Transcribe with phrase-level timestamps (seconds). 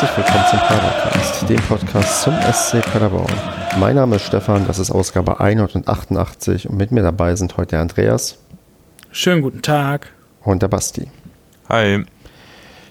[0.00, 3.30] herzlich willkommen zum Padercast, dem Podcast zum SC Paderborn.
[3.78, 7.80] Mein Name ist Stefan, das ist Ausgabe 188 und mit mir dabei sind heute der
[7.80, 8.38] Andreas.
[9.10, 10.10] Schönen guten Tag.
[10.42, 11.08] Und der Basti.
[11.68, 12.06] Hi.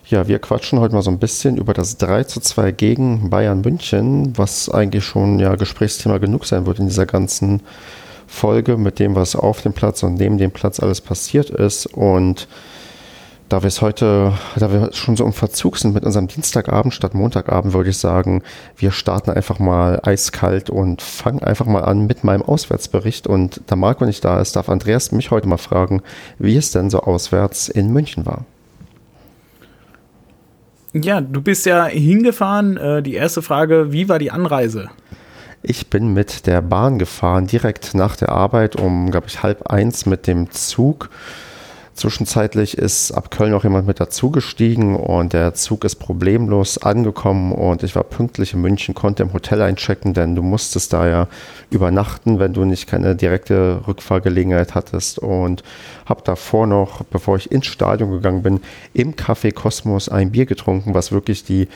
[0.05, 3.61] Ja, wir quatschen heute mal so ein bisschen über das 3 zu 2 gegen Bayern
[3.61, 7.63] München, was eigentlich schon ja Gesprächsthema genug sein wird in dieser ganzen
[8.27, 11.87] Folge mit dem, was auf dem Platz und neben dem Platz alles passiert ist.
[11.87, 12.47] Und
[13.49, 17.15] da wir es heute, da wir schon so im Verzug sind mit unserem Dienstagabend statt
[17.15, 18.43] Montagabend, würde ich sagen,
[18.77, 23.25] wir starten einfach mal eiskalt und fangen einfach mal an mit meinem Auswärtsbericht.
[23.25, 26.03] Und da Marco nicht da ist, darf Andreas mich heute mal fragen,
[26.37, 28.45] wie es denn so auswärts in München war.
[30.93, 32.77] Ja, du bist ja hingefahren.
[32.77, 34.89] Äh, die erste Frage, wie war die Anreise?
[35.61, 40.05] Ich bin mit der Bahn gefahren, direkt nach der Arbeit um, glaube ich, halb eins
[40.05, 41.09] mit dem Zug
[41.99, 47.83] Zwischenzeitlich ist ab Köln noch jemand mit dazugestiegen und der Zug ist problemlos angekommen und
[47.83, 51.27] ich war pünktlich in München, konnte im Hotel einchecken, denn du musstest da ja
[51.71, 55.61] übernachten, wenn du nicht keine direkte Rückfahrgelegenheit hattest und
[56.05, 58.61] habe davor noch, bevor ich ins Stadion gegangen bin,
[58.93, 61.67] im Café Kosmos ein Bier getrunken, was wirklich die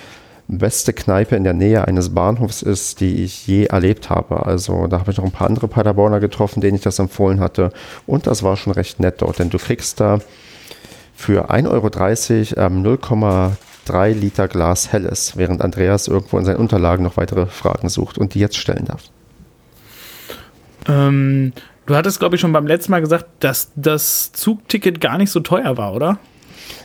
[0.48, 4.46] beste Kneipe in der Nähe eines Bahnhofs ist, die ich je erlebt habe.
[4.46, 7.72] Also da habe ich noch ein paar andere Paderborner getroffen, denen ich das empfohlen hatte.
[8.06, 10.20] Und das war schon recht nett dort, denn du kriegst da
[11.16, 17.18] für 1,30 Euro ähm, 0,3 Liter Glas Helles, während Andreas irgendwo in seinen Unterlagen noch
[17.18, 19.04] weitere Fragen sucht und die jetzt stellen darf.
[20.88, 21.54] Ähm,
[21.86, 25.40] du hattest, glaube ich, schon beim letzten Mal gesagt, dass das Zugticket gar nicht so
[25.40, 26.20] teuer war, oder?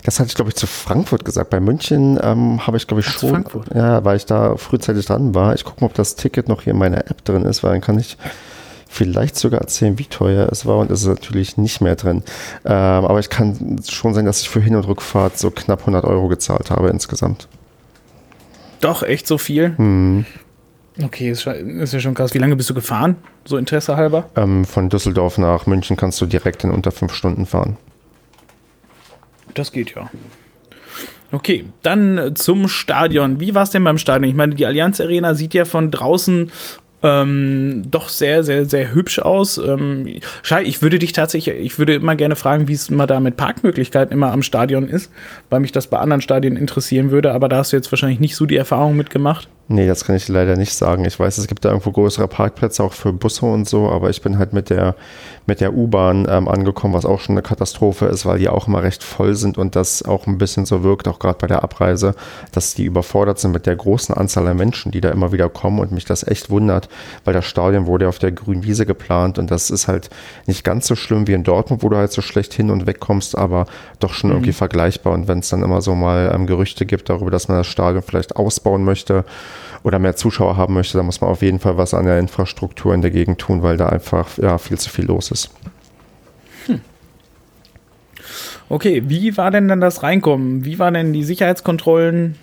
[0.05, 1.51] Das hatte ich, glaube ich, zu Frankfurt gesagt.
[1.51, 3.31] Bei München ähm, habe ich, glaube ich, Ach, schon.
[3.31, 3.75] Frankfurt.
[3.75, 5.55] Ja, weil ich da frühzeitig dran war.
[5.55, 7.81] Ich gucke mal, ob das Ticket noch hier in meiner App drin ist, weil dann
[7.81, 8.17] kann ich
[8.89, 12.23] vielleicht sogar erzählen, wie teuer es war und es ist natürlich nicht mehr drin.
[12.65, 16.05] Ähm, aber ich kann schon sagen, dass ich für Hin- und Rückfahrt so knapp 100
[16.05, 17.49] Euro gezahlt habe insgesamt.
[18.81, 19.77] Doch, echt so viel?
[19.77, 20.25] Hm.
[21.03, 22.35] Okay, ist, ist ja schon krass.
[22.35, 23.17] Wie lange bist du gefahren?
[23.45, 24.31] So Interesse halber?
[24.37, 27.77] Ähm, von Düsseldorf nach München kannst du direkt in unter fünf Stunden fahren.
[29.55, 30.11] Das geht ja.
[31.31, 33.39] Okay, dann zum Stadion.
[33.39, 34.31] Wie war es denn beim Stadion?
[34.31, 36.51] Ich meine, die Allianz Arena sieht ja von draußen
[37.03, 39.59] ähm, doch sehr, sehr, sehr hübsch aus.
[39.59, 40.07] Ähm,
[40.65, 44.13] ich würde dich tatsächlich, ich würde immer gerne fragen, wie es immer da mit Parkmöglichkeiten
[44.13, 45.11] immer am Stadion ist,
[45.51, 48.37] weil mich das bei anderen Stadien interessieren würde, aber da hast du jetzt wahrscheinlich nicht
[48.37, 49.49] so die Erfahrung mitgemacht.
[49.71, 51.05] Nee, das kann ich leider nicht sagen.
[51.05, 54.23] Ich weiß, es gibt da irgendwo größere Parkplätze auch für Busse und so, aber ich
[54.23, 54.95] bin halt mit der,
[55.47, 58.83] mit der U-Bahn ähm, angekommen, was auch schon eine Katastrophe ist, weil die auch immer
[58.83, 62.15] recht voll sind und das auch ein bisschen so wirkt, auch gerade bei der Abreise,
[62.51, 65.81] dass die überfordert sind mit der großen Anzahl der Menschen, die da immer wieder kommen
[65.81, 66.88] und mich das echt wundert,
[67.25, 70.11] weil das Stadion wurde auf der grünen Wiese geplant und das ist halt
[70.47, 73.01] nicht ganz so schlimm wie in Dortmund, wo du halt so schlecht hin und weg
[73.01, 73.67] kommst, aber
[74.01, 74.37] doch schon mhm.
[74.37, 77.59] irgendwie vergleichbar und wenn es dann immer so mal ähm, Gerüchte gibt darüber, dass man
[77.59, 79.25] das Stadion vielleicht ausbauen möchte,
[79.83, 82.95] oder mehr Zuschauer haben möchte, dann muss man auf jeden Fall was an der Infrastruktur
[82.95, 85.51] in der Gegend tun, weil da einfach ja, viel zu viel los ist.
[86.67, 86.81] Hm.
[88.69, 90.65] Okay, wie war denn dann das Reinkommen?
[90.65, 92.37] Wie waren denn die Sicherheitskontrollen?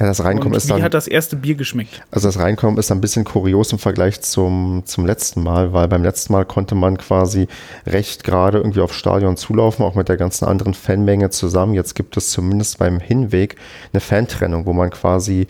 [0.00, 0.78] Ja, das Reinkommen ist dann.
[0.78, 2.02] Wie hat das erste Bier geschmeckt?
[2.10, 6.02] Also das Reinkommen ist ein bisschen kurios im Vergleich zum, zum letzten Mal, weil beim
[6.02, 7.46] letzten Mal konnte man quasi
[7.86, 11.74] recht gerade irgendwie aufs Stadion zulaufen, auch mit der ganzen anderen Fanmenge zusammen.
[11.74, 13.56] Jetzt gibt es zumindest beim Hinweg
[13.92, 15.46] eine Fantrennung, wo man quasi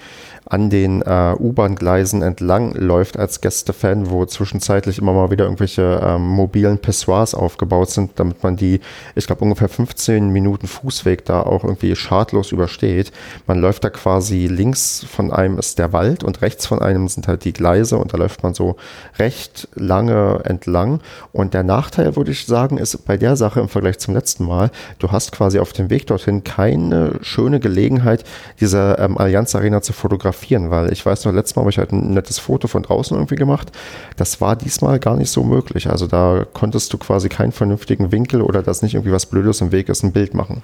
[0.47, 6.29] an den äh, U-Bahn-Gleisen entlang läuft als Gästefan, wo zwischenzeitlich immer mal wieder irgendwelche ähm,
[6.29, 8.81] mobilen Pissoirs aufgebaut sind, damit man die,
[9.15, 13.11] ich glaube, ungefähr 15 Minuten Fußweg da auch irgendwie schadlos übersteht.
[13.47, 17.29] Man läuft da quasi links von einem ist der Wald und rechts von einem sind
[17.29, 18.77] halt die Gleise und da läuft man so
[19.19, 21.01] recht lange entlang.
[21.33, 24.71] Und der Nachteil, würde ich sagen, ist bei der Sache im Vergleich zum letzten Mal,
[24.99, 28.25] du hast quasi auf dem Weg dorthin keine schöne Gelegenheit,
[28.61, 31.93] diese ähm, Allianz Arena zu fotografieren, weil ich weiß noch, letztes Mal habe ich halt
[31.93, 33.73] ein nettes Foto von draußen irgendwie gemacht.
[34.17, 35.89] Das war diesmal gar nicht so möglich.
[35.89, 39.73] Also da konntest du quasi keinen vernünftigen Winkel oder dass nicht irgendwie was Blödes im
[39.73, 40.63] Weg ist, ein Bild machen.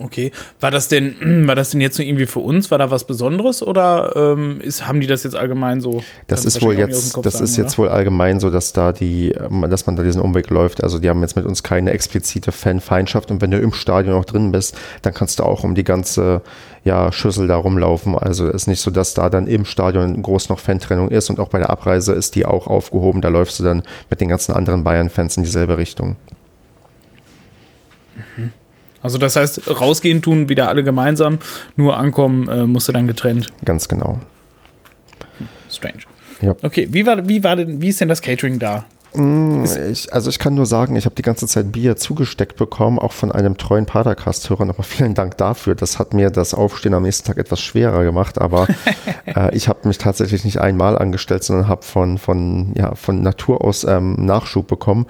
[0.00, 0.30] Okay.
[0.60, 1.16] War das denn,
[1.48, 2.70] war das denn jetzt nur irgendwie für uns?
[2.70, 6.02] War da was Besonderes oder ähm, ist, haben die das jetzt allgemein so?
[6.28, 9.66] Das ist wohl jetzt, das sagen, ist jetzt wohl allgemein so, dass da die, ähm,
[9.68, 10.82] dass man da diesen Umweg läuft.
[10.84, 14.24] Also die haben jetzt mit uns keine explizite Fanfeindschaft und wenn du im Stadion noch
[14.24, 16.42] drin bist, dann kannst du auch um die ganze
[16.84, 18.16] ja, Schüssel da rumlaufen.
[18.16, 21.48] Also ist nicht so, dass da dann im Stadion groß noch Fantrennung ist und auch
[21.48, 23.20] bei der Abreise ist die auch aufgehoben.
[23.20, 26.16] Da läufst du dann mit den ganzen anderen Bayern-Fans in dieselbe Richtung.
[28.36, 28.52] Mhm.
[29.02, 31.38] Also das heißt, rausgehen tun wieder alle gemeinsam,
[31.76, 33.46] nur ankommen äh, musste dann getrennt.
[33.64, 34.20] Ganz genau.
[35.70, 36.00] Strange.
[36.40, 36.54] Ja.
[36.62, 38.84] Okay, wie war, wie war denn, wie ist denn das Catering da?
[39.14, 42.98] Mm, ich, also ich kann nur sagen, ich habe die ganze Zeit Bier zugesteckt bekommen,
[42.98, 44.64] auch von einem treuen Padercast-Hörer.
[44.64, 45.74] Nochmal vielen Dank dafür.
[45.74, 48.68] Das hat mir das Aufstehen am nächsten Tag etwas schwerer gemacht, aber
[49.26, 53.64] äh, ich habe mich tatsächlich nicht einmal angestellt, sondern habe von, von, ja, von Natur
[53.64, 55.06] aus ähm, Nachschub bekommen.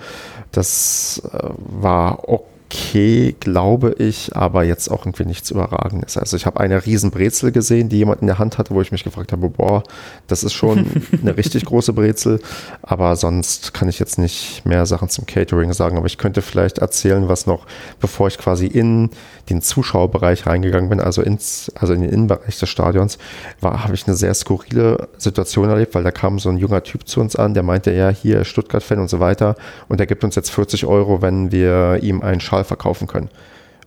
[0.52, 2.48] Das äh, war okay
[2.88, 6.16] okay, glaube ich, aber jetzt auch irgendwie nichts Überragendes.
[6.16, 8.92] Also ich habe eine riesen Brezel gesehen, die jemand in der Hand hatte, wo ich
[8.92, 9.82] mich gefragt habe, boah,
[10.26, 10.86] das ist schon
[11.20, 12.40] eine richtig große Brezel,
[12.80, 16.78] aber sonst kann ich jetzt nicht mehr Sachen zum Catering sagen, aber ich könnte vielleicht
[16.78, 17.66] erzählen, was noch,
[18.00, 19.10] bevor ich quasi in
[19.50, 23.18] den Zuschauerbereich reingegangen bin, also ins, also in den Innenbereich des Stadions,
[23.60, 27.06] war, habe ich eine sehr skurrile Situation erlebt, weil da kam so ein junger Typ
[27.06, 29.56] zu uns an, der meinte, ja, hier Stuttgart-Fan und so weiter.
[29.88, 33.28] Und der gibt uns jetzt 40 Euro, wenn wir ihm einen Schal verkaufen können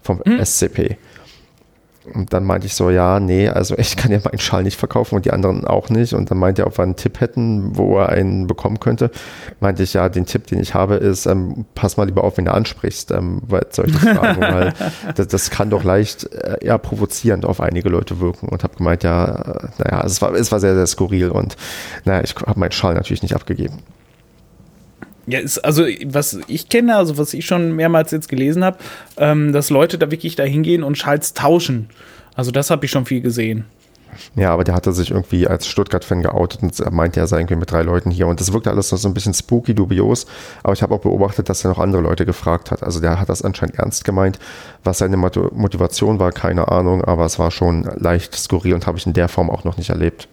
[0.01, 0.43] vom hm.
[0.43, 0.97] SCP.
[2.13, 5.15] Und dann meinte ich so, ja, nee, also ich kann ja meinen Schal nicht verkaufen
[5.15, 6.13] und die anderen auch nicht.
[6.13, 9.11] Und dann meinte er, ob wir einen Tipp hätten, wo er einen bekommen könnte.
[9.59, 12.45] Meinte ich, ja, den Tipp, den ich habe, ist, ähm, pass mal lieber auf, wenn
[12.45, 14.73] du ansprichst, ähm, weil solche Fragen, weil
[15.15, 18.49] das, das, kann doch leicht äh, eher provozierend auf einige Leute wirken.
[18.49, 21.55] Und habe gemeint, ja, äh, naja, es war, es war sehr, sehr skurril und
[22.05, 23.77] naja, ich habe meinen Schal natürlich nicht abgegeben.
[25.31, 28.77] Ja, ist, also was ich kenne, also was ich schon mehrmals jetzt gelesen habe,
[29.15, 31.87] ähm, dass Leute da wirklich da hingehen und Schals tauschen.
[32.35, 33.63] Also das habe ich schon viel gesehen.
[34.35, 37.71] Ja, aber der hatte sich irgendwie als Stuttgart-Fan geoutet und meinte, er sei irgendwie mit
[37.71, 38.27] drei Leuten hier.
[38.27, 40.25] Und das wirkte alles so ein bisschen spooky, dubios.
[40.63, 42.83] Aber ich habe auch beobachtet, dass er noch andere Leute gefragt hat.
[42.83, 44.37] Also der hat das anscheinend ernst gemeint.
[44.83, 47.05] Was seine Motivation war, keine Ahnung.
[47.05, 49.91] Aber es war schon leicht skurril und habe ich in der Form auch noch nicht
[49.91, 50.27] erlebt.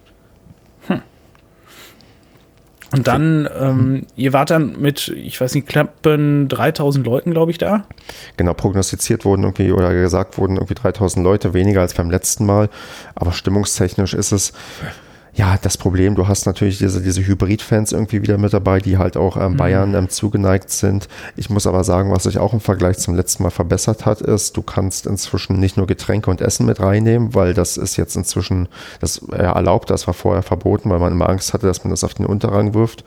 [2.90, 7.58] Und dann, ähm, ihr wart dann mit, ich weiß nicht, knappen 3000 Leuten, glaube ich,
[7.58, 7.84] da?
[8.36, 12.70] Genau, prognostiziert wurden irgendwie oder gesagt wurden irgendwie 3000 Leute, weniger als beim letzten Mal.
[13.14, 14.52] Aber stimmungstechnisch ist es
[15.38, 19.16] ja, das Problem, du hast natürlich diese, diese Hybrid-Fans irgendwie wieder mit dabei, die halt
[19.16, 19.56] auch ähm, mhm.
[19.56, 21.08] Bayern ähm, zugeneigt sind.
[21.36, 24.56] Ich muss aber sagen, was sich auch im Vergleich zum letzten Mal verbessert hat, ist,
[24.56, 28.66] du kannst inzwischen nicht nur Getränke und Essen mit reinnehmen, weil das ist jetzt inzwischen
[29.00, 32.02] das äh, erlaubt, das war vorher verboten, weil man immer Angst hatte, dass man das
[32.02, 33.04] auf den Unterrang wirft.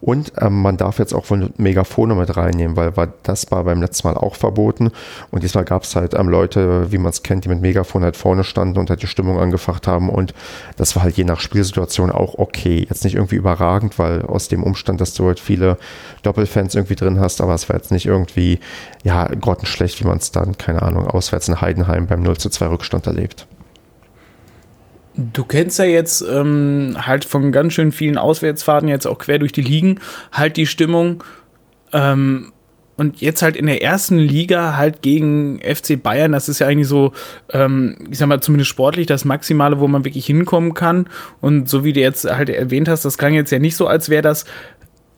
[0.00, 3.80] Und ähm, man darf jetzt auch wohl Megafone mit reinnehmen, weil war, das war beim
[3.80, 4.90] letzten Mal auch verboten.
[5.30, 8.16] Und diesmal gab es halt ähm, Leute, wie man es kennt, die mit Megafon halt
[8.16, 10.08] vorne standen und halt die Stimmung angefacht haben.
[10.08, 10.34] Und
[10.76, 11.40] das war halt je nach
[11.74, 12.86] Spielsituation auch okay.
[12.88, 15.76] Jetzt nicht irgendwie überragend, weil aus dem Umstand, dass du halt viele
[16.22, 18.60] Doppelfans irgendwie drin hast, aber es war jetzt nicht irgendwie,
[19.02, 22.66] ja, grottenschlecht, wie man es dann, keine Ahnung, auswärts in Heidenheim beim 0 zu 2
[22.66, 23.46] Rückstand erlebt.
[25.16, 29.52] Du kennst ja jetzt ähm, halt von ganz schön vielen Auswärtsfahrten jetzt auch quer durch
[29.52, 30.00] die Ligen
[30.32, 31.22] halt die Stimmung.
[31.92, 32.52] Ähm,
[32.96, 36.88] und jetzt halt in der ersten Liga halt gegen FC Bayern, das ist ja eigentlich
[36.88, 37.12] so,
[37.52, 41.08] ähm, ich sag mal, zumindest sportlich das Maximale, wo man wirklich hinkommen kann.
[41.40, 44.08] Und so wie du jetzt halt erwähnt hast, das klang jetzt ja nicht so, als
[44.08, 44.44] wäre das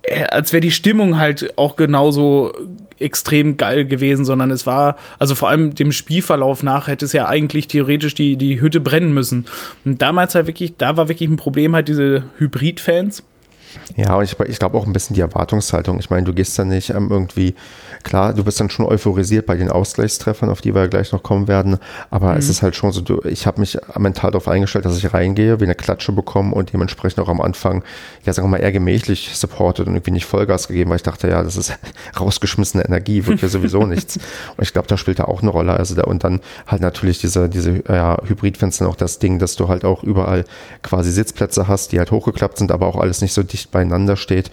[0.03, 2.53] äh, als wäre die Stimmung halt auch genauso
[2.99, 7.29] extrem geil gewesen, sondern es war, also vor allem dem Spielverlauf nach hätte es ja
[7.29, 9.47] eigentlich theoretisch die, die Hütte brennen müssen.
[9.85, 13.23] Und damals halt wirklich, da war wirklich ein Problem halt diese Hybrid-Fans.
[13.97, 15.99] Ja, und ich, ich glaube auch ein bisschen die Erwartungshaltung.
[15.99, 17.55] Ich meine, du gehst da nicht ähm, irgendwie
[18.07, 21.49] Klar, du bist dann schon euphorisiert bei den Ausgleichstreffern, auf die wir gleich noch kommen
[21.49, 22.39] werden, aber mhm.
[22.39, 25.59] es ist halt schon so, du, ich habe mich mental darauf eingestellt, dass ich reingehe,
[25.59, 27.83] wie eine Klatsche bekomme und dementsprechend auch am Anfang,
[28.25, 31.27] ja, sagen wir mal, eher gemächlich supportet und irgendwie nicht Vollgas gegeben, weil ich dachte,
[31.29, 31.77] ja, das ist
[32.21, 34.19] rausgeschmissene Energie, wird ja sowieso nichts.
[34.57, 35.73] Und ich glaube, da spielt da auch eine Rolle.
[35.73, 39.67] Also da, und dann halt natürlich diese, diese ja, Hybridfenster auch das Ding, dass du
[39.67, 40.45] halt auch überall
[40.83, 44.53] quasi Sitzplätze hast, die halt hochgeklappt sind, aber auch alles nicht so dicht beieinander steht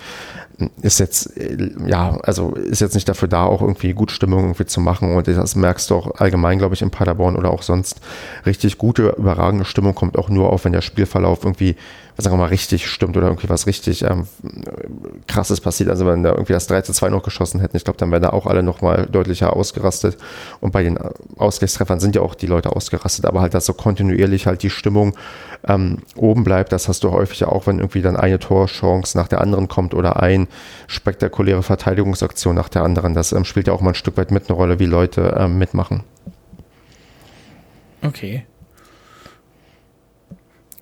[0.82, 4.66] ist jetzt, äh, ja, also ist jetzt nicht dafür da, auch irgendwie gut Stimmung irgendwie
[4.66, 5.16] zu machen.
[5.16, 8.02] Und das merkst du auch allgemein, glaube ich, in Paderborn oder auch sonst.
[8.46, 11.76] Richtig gute, überragende Stimmung kommt auch nur auf, wenn der Spielverlauf irgendwie
[12.18, 14.28] sagen wir mal, richtig stimmt oder irgendwie was richtig ähm,
[15.28, 15.90] krasses passiert.
[15.90, 18.22] Also wenn da irgendwie das 3 zu 2 noch geschossen hätten, ich glaube, dann wären
[18.22, 20.18] da auch alle nochmal deutlicher ausgerastet.
[20.62, 21.00] Und bei den
[21.38, 25.16] Ausgleichstreffern sind ja auch die Leute ausgerastet, aber halt, dass so kontinuierlich halt die Stimmung
[25.68, 29.42] ähm, oben bleibt, das hast du häufig auch, wenn irgendwie dann eine Torchance nach der
[29.42, 30.48] anderen kommt oder ein
[30.88, 33.14] spektakuläre Verteidigungsaktion nach der anderen.
[33.14, 35.58] Das ähm, spielt ja auch mal ein Stück weit mit eine Rolle, wie Leute ähm,
[35.58, 36.04] mitmachen.
[38.04, 38.46] Okay.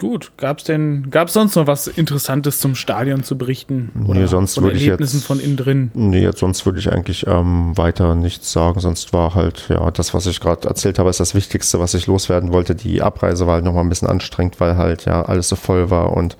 [0.01, 3.91] Gut, gab es denn, gab es sonst noch was Interessantes zum Stadion zu berichten?
[4.07, 5.91] Oder nee, sonst würde ich jetzt, von innen drin?
[5.93, 8.79] Nee, jetzt sonst würde ich eigentlich ähm, weiter nichts sagen.
[8.79, 12.07] Sonst war halt, ja, das, was ich gerade erzählt habe, ist das Wichtigste, was ich
[12.07, 12.73] loswerden wollte.
[12.73, 16.13] Die Abreise war halt nochmal ein bisschen anstrengend, weil halt ja alles so voll war
[16.17, 16.35] und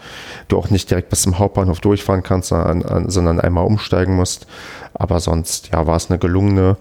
[0.47, 4.47] du auch nicht direkt bis zum Hauptbahnhof durchfahren kannst, sondern, sondern einmal umsteigen musst.
[4.95, 6.77] Aber sonst, ja, war es eine gelungene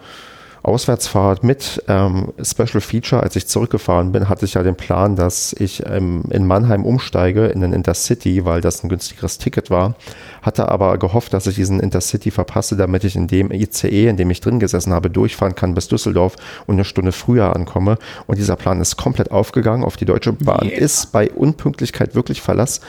[0.62, 5.55] Auswärtsfahrt mit ähm, Special Feature, als ich zurückgefahren bin, hatte ich ja den Plan, dass
[5.55, 9.95] ich ähm, in Mannheim umsteige in den Intercity, weil das ein günstigeres Ticket war.
[10.43, 14.31] Hatte aber gehofft, dass ich diesen Intercity verpasse, damit ich in dem ICE, in dem
[14.31, 16.37] ich drin gesessen habe, durchfahren kann bis Düsseldorf
[16.67, 17.97] und eine Stunde früher ankomme.
[18.26, 19.85] Und dieser Plan ist komplett aufgegangen.
[19.85, 20.79] Auf die Deutsche Bahn yeah.
[20.79, 22.81] ist bei Unpünktlichkeit wirklich Verlass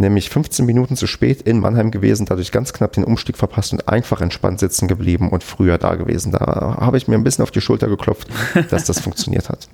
[0.00, 3.88] nämlich 15 Minuten zu spät in Mannheim gewesen, dadurch ganz knapp den Umstieg verpasst und
[3.88, 6.32] einfach entspannt sitzen geblieben und früher da gewesen.
[6.32, 8.28] Da habe ich mir ein bisschen auf die Schulter geklopft,
[8.70, 9.68] dass das funktioniert hat.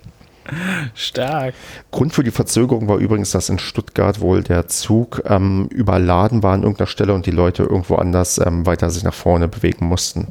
[0.95, 1.55] Stark.
[1.91, 6.53] Grund für die Verzögerung war übrigens, dass in Stuttgart wohl der Zug ähm, überladen war
[6.53, 10.29] an irgendeiner Stelle und die Leute irgendwo anders ähm, weiter sich nach vorne bewegen mussten.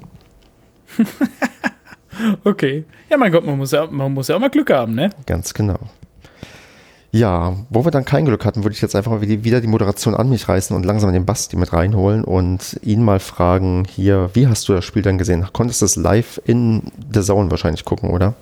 [2.43, 2.85] okay.
[3.09, 5.09] Ja, mein Gott, man muss ja, man muss ja auch mal Glück haben, ne?
[5.25, 5.79] Ganz genau.
[7.15, 10.15] Ja, wo wir dann kein Glück hatten, würde ich jetzt einfach mal wieder die Moderation
[10.15, 14.47] an mich reißen und langsam den Basti mit reinholen und ihn mal fragen, hier, wie
[14.47, 15.47] hast du das Spiel dann gesehen?
[15.53, 18.33] Konntest du es live in The Zone wahrscheinlich gucken, oder?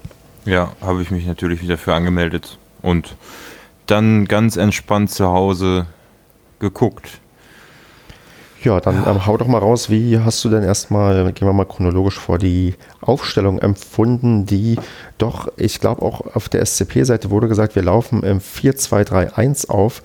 [0.45, 3.15] Ja, habe ich mich natürlich wieder für angemeldet und
[3.85, 5.85] dann ganz entspannt zu Hause
[6.57, 7.19] geguckt.
[8.63, 11.65] Ja, dann ähm, hau doch mal raus, wie hast du denn erstmal, gehen wir mal
[11.65, 14.77] chronologisch vor, die Aufstellung empfunden, die
[15.17, 20.01] doch, ich glaube auch auf der SCP-Seite wurde gesagt, wir laufen im 4-2-3-1 auf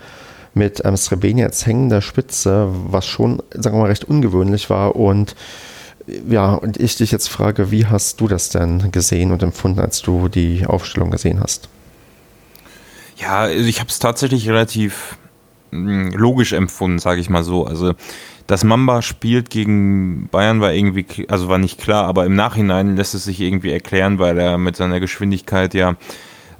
[0.54, 5.36] mit ähm, Srebenia als hängender Spitze, was schon, sagen wir mal, recht ungewöhnlich war und
[6.28, 10.02] ja, und ich dich jetzt frage, wie hast du das denn gesehen und empfunden, als
[10.02, 11.68] du die Aufstellung gesehen hast?
[13.18, 15.18] Ja, also ich habe es tatsächlich relativ
[15.70, 17.66] logisch empfunden, sage ich mal so.
[17.66, 17.94] Also
[18.46, 23.14] dass Mamba spielt gegen Bayern war irgendwie, also war nicht klar, aber im Nachhinein lässt
[23.14, 25.96] es sich irgendwie erklären, weil er mit seiner Geschwindigkeit ja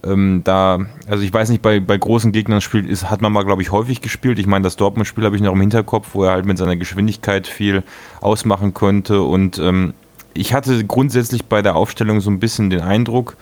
[0.05, 3.63] ähm, da, also ich weiß nicht, bei, bei großen Gegnern spielt, ist, hat Mamba, glaube
[3.63, 4.39] ich, häufig gespielt.
[4.39, 7.47] Ich meine, das Dortmund-Spiel habe ich noch im Hinterkopf, wo er halt mit seiner Geschwindigkeit
[7.47, 7.83] viel
[8.21, 9.23] ausmachen könnte.
[9.23, 9.95] Und ähm,
[10.35, 13.37] ich hatte grundsätzlich bei der Aufstellung so ein bisschen den Eindruck,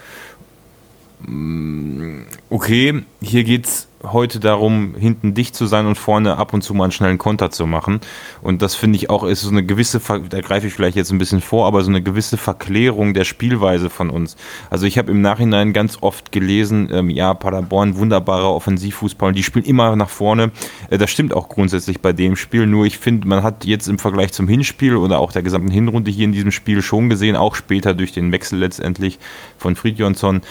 [1.27, 6.75] mm, okay, hier geht's heute darum, hinten dicht zu sein und vorne ab und zu
[6.75, 8.01] mal einen schnellen Konter zu machen.
[8.43, 11.19] Und das finde ich auch, ist so eine gewisse, da greife ich vielleicht jetzt ein
[11.19, 14.37] bisschen vor, aber so eine gewisse Verklärung der Spielweise von uns.
[14.71, 19.65] Also ich habe im Nachhinein ganz oft gelesen, ähm, ja, Paderborn, wunderbarer Offensivfußball, die spielen
[19.65, 20.53] immer nach vorne.
[20.91, 23.99] Äh, das stimmt auch grundsätzlich bei dem Spiel, nur ich finde, man hat jetzt im
[23.99, 27.55] Vergleich zum Hinspiel oder auch der gesamten Hinrunde hier in diesem Spiel schon gesehen, auch
[27.55, 29.19] später durch den Wechsel letztendlich
[29.59, 30.43] von Fridjonsson,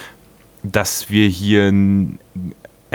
[0.64, 1.72] dass wir hier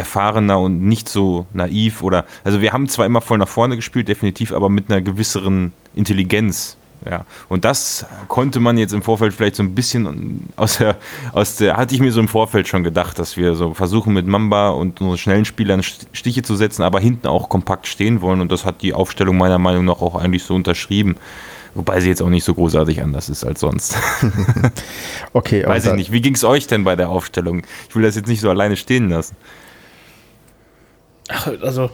[0.01, 4.09] erfahrener und nicht so naiv oder also wir haben zwar immer voll nach vorne gespielt,
[4.09, 6.77] definitiv, aber mit einer gewisseren Intelligenz.
[7.09, 10.97] Ja, und das konnte man jetzt im Vorfeld vielleicht so ein bisschen aus der,
[11.33, 14.27] aus der, hatte ich mir so im Vorfeld schon gedacht, dass wir so versuchen mit
[14.27, 18.53] Mamba und unseren schnellen Spielern Stiche zu setzen, aber hinten auch kompakt stehen wollen und
[18.53, 21.17] das hat die Aufstellung meiner Meinung nach auch eigentlich so unterschrieben.
[21.75, 23.97] Wobei sie jetzt auch nicht so großartig anders ist als sonst.
[25.33, 26.13] okay, Weiß ich nicht.
[26.13, 27.63] Wie ging es euch denn bei der Aufstellung?
[27.89, 29.37] Ich will das jetzt nicht so alleine stehen lassen.
[31.33, 31.91] Ach, also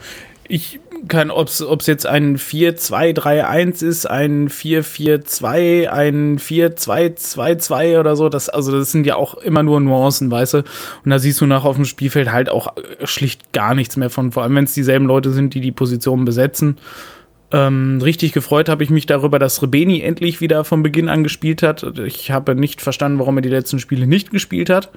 [0.48, 8.48] ich kann, ob es jetzt ein 4-2-3-1 ist, ein 4-4-2, ein 4-2-2-2 oder so, das,
[8.48, 10.58] also das sind ja auch immer nur Nuancen, weißt du?
[11.04, 14.10] Und da siehst du nach auf dem Spielfeld halt auch äh, schlicht gar nichts mehr
[14.10, 16.78] von, vor allem wenn es dieselben Leute sind, die die Positionen besetzen.
[17.52, 21.62] Ähm, richtig gefreut habe ich mich darüber, dass Rebeni endlich wieder von Beginn an gespielt
[21.62, 21.98] hat.
[22.00, 24.90] Ich habe nicht verstanden, warum er die letzten Spiele nicht gespielt hat.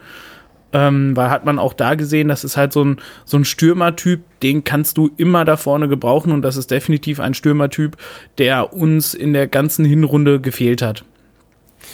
[0.71, 4.21] Ähm, weil hat man auch da gesehen, das ist halt so ein, so ein Stürmertyp,
[4.43, 7.97] den kannst du immer da vorne gebrauchen und das ist definitiv ein Stürmertyp,
[8.37, 11.03] der uns in der ganzen Hinrunde gefehlt hat.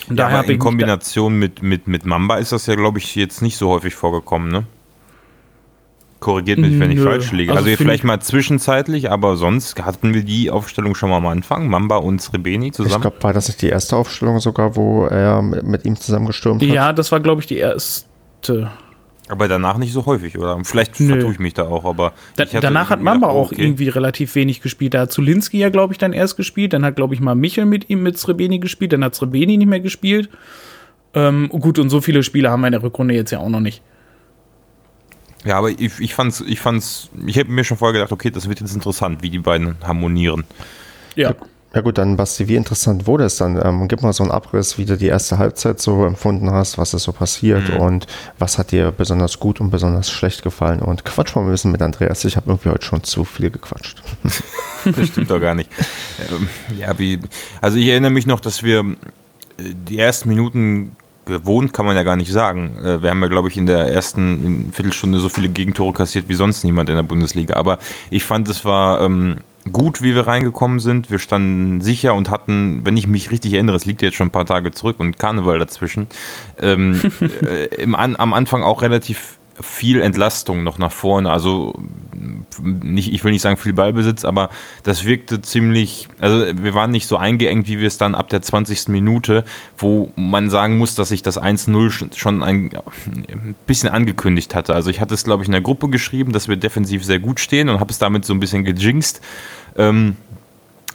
[0.10, 3.42] Und ja, aber in Kombination mit, mit, mit Mamba ist das ja, glaube ich, jetzt
[3.42, 4.66] nicht so häufig vorgekommen, ne?
[6.20, 7.04] Korrigiert mich, wenn ich Nö.
[7.04, 7.52] falsch liege.
[7.52, 11.68] Also, also vielleicht mal zwischenzeitlich, aber sonst hatten wir die Aufstellung schon mal am Anfang,
[11.68, 12.96] Mamba und Srebeni zusammen.
[12.96, 16.62] Ich glaube, war das nicht die erste Aufstellung sogar, wo er mit, mit ihm zusammengestürmt
[16.62, 16.70] hat?
[16.70, 18.06] Ja, das war, glaube ich, die erste
[18.50, 18.72] hatte.
[19.28, 20.60] Aber danach nicht so häufig, oder?
[20.64, 21.14] Vielleicht Nö.
[21.14, 22.14] vertue ich mich da auch, aber.
[22.36, 23.64] Da, danach hat Mamba auch okay.
[23.64, 24.94] irgendwie relativ wenig gespielt.
[24.94, 26.74] Da hat Zulinski ja, glaube ich, dann erst gespielt.
[26.74, 28.94] Dann hat, glaube ich, mal Michel mit ihm mit Srebeni gespielt.
[28.94, 30.30] Dann hat Srebeni nicht mehr gespielt.
[31.16, 33.62] Ähm, gut, und so viele Spiele haben wir in der Rückrunde jetzt ja auch noch
[33.62, 33.82] nicht.
[35.44, 38.48] Ja, aber ich, ich fand's, ich fand's, ich habe mir schon vorher gedacht, okay, das
[38.50, 40.44] wird jetzt interessant, wie die beiden harmonieren.
[41.16, 41.34] Ja.
[41.76, 43.60] Ja gut, dann Basti, wie interessant wurde es dann?
[43.62, 46.94] Ähm, gib mal so einen Abriss, wie du die erste Halbzeit so empfunden hast, was
[46.94, 47.82] ist so passiert mhm.
[47.82, 48.08] und
[48.40, 51.82] was hat dir besonders gut und besonders schlecht gefallen und quatsch mal ein bisschen mit
[51.82, 52.24] Andreas.
[52.24, 54.02] Ich habe irgendwie heute schon zu viel gequatscht.
[54.86, 55.70] das stimmt doch gar nicht.
[56.32, 56.48] Ähm,
[56.80, 57.20] ja, wie,
[57.60, 58.94] also ich erinnere mich noch, dass wir äh,
[59.58, 62.78] die ersten Minuten gewohnt kann man ja gar nicht sagen.
[62.86, 66.36] Äh, wir haben ja, glaube ich, in der ersten Viertelstunde so viele Gegentore kassiert wie
[66.36, 67.56] sonst niemand in der Bundesliga.
[67.56, 67.80] Aber
[68.10, 69.40] ich fand, es war ähm,
[69.72, 71.10] gut, wie wir reingekommen sind.
[71.12, 74.32] Wir standen sicher und hatten, wenn ich mich richtig erinnere, es liegt jetzt schon ein
[74.32, 76.08] paar Tage zurück und Karneval dazwischen,
[76.60, 77.02] ähm,
[77.42, 81.32] äh, im, an, am Anfang auch relativ viel Entlastung noch nach vorne.
[81.32, 81.74] Also
[82.62, 84.50] nicht, ich will nicht sagen viel Ballbesitz, aber
[84.84, 88.42] das wirkte ziemlich, also wir waren nicht so eingeengt, wie wir es dann ab der
[88.42, 88.90] 20.
[88.90, 89.44] Minute,
[89.78, 92.72] wo man sagen muss, dass sich das 1-0 schon ein,
[93.08, 94.74] ein, bisschen angekündigt hatte.
[94.74, 97.40] Also ich hatte es, glaube ich, in der Gruppe geschrieben, dass wir defensiv sehr gut
[97.40, 99.22] stehen und habe es damit so ein bisschen gejinxt.
[99.78, 100.16] Ähm,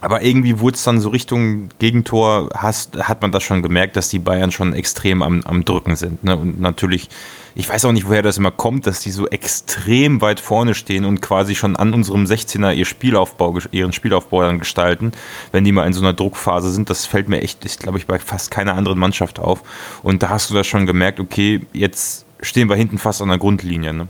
[0.01, 4.09] aber irgendwie wurde es dann so Richtung Gegentor, hast, hat man das schon gemerkt, dass
[4.09, 6.23] die Bayern schon extrem am, am Drücken sind.
[6.23, 6.35] Ne?
[6.35, 7.09] Und natürlich
[7.53, 11.05] ich weiß auch nicht, woher das immer kommt, dass die so extrem weit vorne stehen
[11.05, 15.11] und quasi schon an unserem 16er ihr Spielaufbau, ihren Spielaufbau dann gestalten,
[15.51, 16.89] wenn die mal in so einer Druckphase sind.
[16.89, 19.63] Das fällt mir echt, glaube ich, bei fast keiner anderen Mannschaft auf.
[20.01, 23.37] Und da hast du das schon gemerkt, okay, jetzt stehen wir hinten fast an der
[23.37, 23.93] Grundlinie.
[23.93, 24.07] Ne?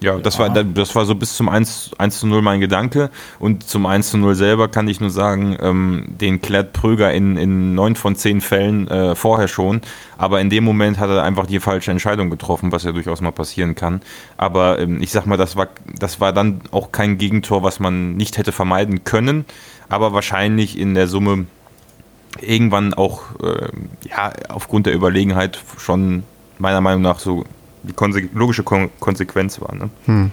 [0.00, 0.54] Ja, das, ja.
[0.54, 3.10] War, das war so bis zum 1, 1 zu 0 mein Gedanke.
[3.38, 7.36] Und zum 1 zu 0 selber kann ich nur sagen, ähm, den klärt Pröger in,
[7.36, 9.80] in 9 von 10 Fällen äh, vorher schon.
[10.18, 13.32] Aber in dem Moment hat er einfach die falsche Entscheidung getroffen, was ja durchaus mal
[13.32, 14.02] passieren kann.
[14.36, 18.16] Aber ähm, ich sag mal, das war, das war dann auch kein Gegentor, was man
[18.16, 19.46] nicht hätte vermeiden können.
[19.88, 21.46] Aber wahrscheinlich in der Summe
[22.40, 23.68] irgendwann auch äh,
[24.08, 26.24] ja, aufgrund der Überlegenheit schon
[26.58, 27.44] meiner Meinung nach so
[27.82, 29.74] die konse logische Kon Konsequenz war.
[29.74, 29.90] Ne?
[30.06, 30.30] Hm.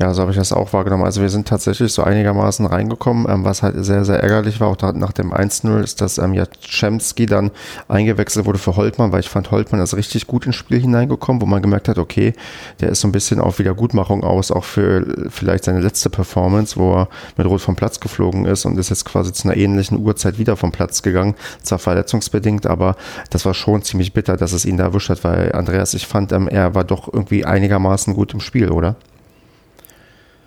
[0.00, 1.04] Ja, so habe ich das auch wahrgenommen.
[1.04, 4.68] Also wir sind tatsächlich so einigermaßen reingekommen, ähm, was halt sehr, sehr ärgerlich war.
[4.68, 7.50] Auch nach dem 1-0 ist, dass ähm, Jaczemski dann
[7.86, 11.44] eingewechselt wurde für Holtmann, weil ich fand, Holtmann ist richtig gut ins Spiel hineingekommen, wo
[11.44, 12.32] man gemerkt hat, okay,
[12.80, 16.94] der ist so ein bisschen auf Wiedergutmachung aus, auch für vielleicht seine letzte Performance, wo
[16.94, 20.38] er mit Rot vom Platz geflogen ist und ist jetzt quasi zu einer ähnlichen Uhrzeit
[20.38, 22.96] wieder vom Platz gegangen, zwar verletzungsbedingt, aber
[23.28, 26.32] das war schon ziemlich bitter, dass es ihn da erwischt hat, weil Andreas, ich fand,
[26.32, 28.96] ähm, er war doch irgendwie einigermaßen gut im Spiel, oder?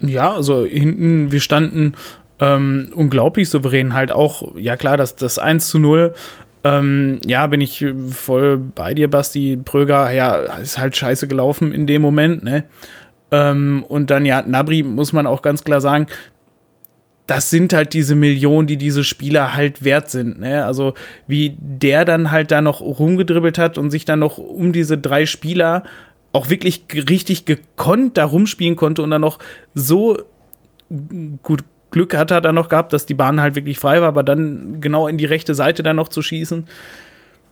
[0.05, 1.93] Ja, also hinten, wir standen
[2.39, 6.13] ähm, unglaublich souverän halt auch, ja klar, das, das 1 zu 0
[6.63, 9.57] ähm, ja, bin ich voll bei dir, Basti.
[9.57, 12.63] Pröger, ja, ist halt scheiße gelaufen in dem Moment, ne?
[13.31, 16.07] Ähm, und dann, ja, Nabri muss man auch ganz klar sagen,
[17.27, 20.65] das sind halt diese Millionen, die diese Spieler halt wert sind, ne?
[20.65, 20.93] Also,
[21.27, 25.25] wie der dann halt da noch rumgedribbelt hat und sich dann noch um diese drei
[25.25, 25.83] Spieler
[26.33, 29.39] auch wirklich richtig gekonnt da rumspielen konnte und dann noch
[29.73, 30.17] so
[31.43, 34.23] gut Glück hat er dann noch gehabt, dass die Bahn halt wirklich frei war, aber
[34.23, 36.67] dann genau in die rechte Seite dann noch zu schießen.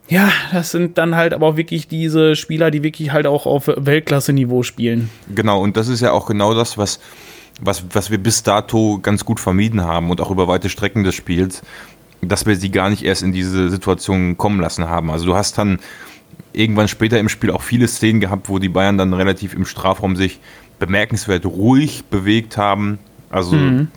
[0.10, 3.68] Ja, das sind dann halt aber auch wirklich diese Spieler, die wirklich halt auch auf
[3.68, 5.10] Weltklasse-Niveau spielen.
[5.34, 7.00] Genau, und das ist ja auch genau das, was,
[7.62, 11.14] was, was wir bis dato ganz gut vermieden haben und auch über weite Strecken des
[11.14, 11.62] Spiels,
[12.22, 15.12] dass wir sie gar nicht erst in diese Situation kommen lassen haben.
[15.12, 15.80] Also du hast dann
[16.54, 20.16] irgendwann später im Spiel auch viele Szenen gehabt, wo die Bayern dann relativ im Strafraum
[20.16, 20.40] sich
[20.80, 23.00] bemerkenswert ruhig bewegt haben.
[23.30, 23.88] Also mhm.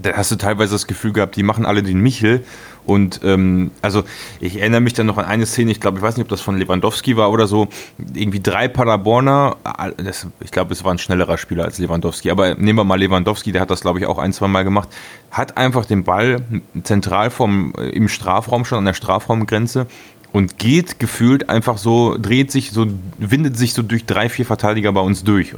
[0.00, 2.44] da hast du teilweise das Gefühl gehabt, die machen alle den Michel.
[2.88, 4.04] Und ähm, also
[4.40, 6.40] ich erinnere mich dann noch an eine Szene, ich glaube, ich weiß nicht, ob das
[6.40, 7.68] von Lewandowski war oder so,
[8.14, 9.56] irgendwie drei Paderborner,
[9.98, 13.52] das, ich glaube, es war ein schnellerer Spieler als Lewandowski, aber nehmen wir mal Lewandowski,
[13.52, 14.88] der hat das, glaube ich, auch ein, zwei Mal gemacht,
[15.30, 16.40] hat einfach den Ball
[16.82, 19.86] zentral vom, im Strafraum schon an der Strafraumgrenze
[20.32, 22.86] und geht gefühlt einfach so, dreht sich so,
[23.18, 25.54] windet sich so durch drei, vier Verteidiger bei uns durch.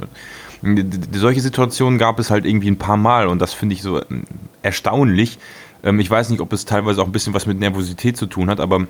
[0.61, 3.99] Und solche Situationen gab es halt irgendwie ein paar Mal und das finde ich so
[3.99, 4.23] ähm,
[4.61, 5.39] erstaunlich.
[5.83, 8.49] Ähm, ich weiß nicht, ob es teilweise auch ein bisschen was mit Nervosität zu tun
[8.49, 8.87] hat, aber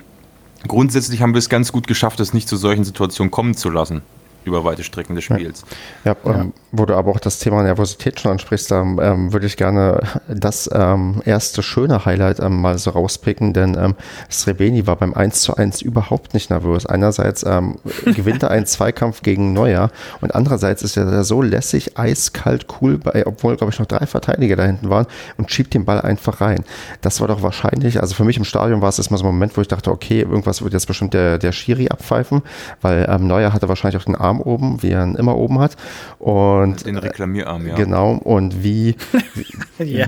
[0.68, 4.02] grundsätzlich haben wir es ganz gut geschafft, es nicht zu solchen Situationen kommen zu lassen
[4.44, 5.64] über weite Strecken des Spiels.
[6.04, 9.46] Ja, ja, ähm, wo du aber auch das Thema Nervosität schon ansprichst, da ähm, würde
[9.46, 13.94] ich gerne das ähm, erste schöne Highlight ähm, mal so rauspicken, denn ähm,
[14.30, 16.86] Srebeni war beim 1 zu 1 überhaupt nicht nervös.
[16.86, 22.66] Einerseits ähm, gewinnt er einen Zweikampf gegen Neuer und andererseits ist er so lässig, eiskalt,
[22.80, 26.00] cool, bei, obwohl, glaube ich, noch drei Verteidiger da hinten waren und schiebt den Ball
[26.00, 26.64] einfach rein.
[27.00, 29.56] Das war doch wahrscheinlich, also für mich im Stadion war es erstmal so ein Moment,
[29.56, 32.42] wo ich dachte, okay, irgendwas wird jetzt bestimmt der, der Schiri abpfeifen,
[32.80, 35.58] weil ähm, Neuer hatte wahrscheinlich auch den Arm Arm oben, wie er ihn immer oben
[35.58, 35.76] hat.
[36.18, 37.74] Und den Reklamierarm, ja.
[37.74, 38.12] Genau.
[38.12, 38.96] Und wie,
[39.78, 40.06] wie ja,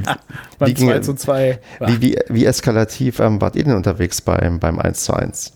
[0.59, 1.61] beim wie, 2 zu 2.
[1.87, 5.53] Wie, wie, wie eskalativ ähm, wart ihr denn unterwegs beim, beim 1 zu 1?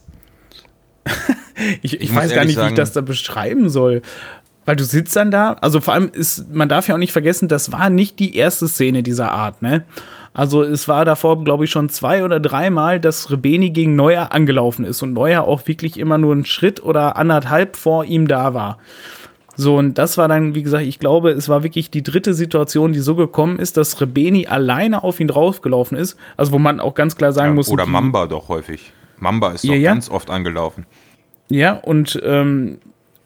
[1.83, 4.03] ich, ich, ich weiß gar nicht, sagen, wie ich das da beschreiben soll.
[4.67, 7.49] Weil du sitzt dann da, also vor allem ist, man darf ja auch nicht vergessen,
[7.49, 9.85] das war nicht die erste Szene dieser Art, ne?
[10.39, 14.85] Also es war davor, glaube ich, schon zwei oder dreimal, dass Rebeni gegen Neuer angelaufen
[14.85, 18.79] ist und Neuer auch wirklich immer nur einen Schritt oder anderthalb vor ihm da war.
[19.57, 22.93] So, und das war dann, wie gesagt, ich glaube, es war wirklich die dritte Situation,
[22.93, 26.17] die so gekommen ist, dass Rebeni alleine auf ihn draufgelaufen ist.
[26.37, 27.69] Also, wo man auch ganz klar sagen ja, muss.
[27.69, 28.93] Oder Mamba doch häufig.
[29.19, 30.87] Mamba ist doch ja, ganz oft angelaufen.
[31.49, 32.79] Ja, und ähm,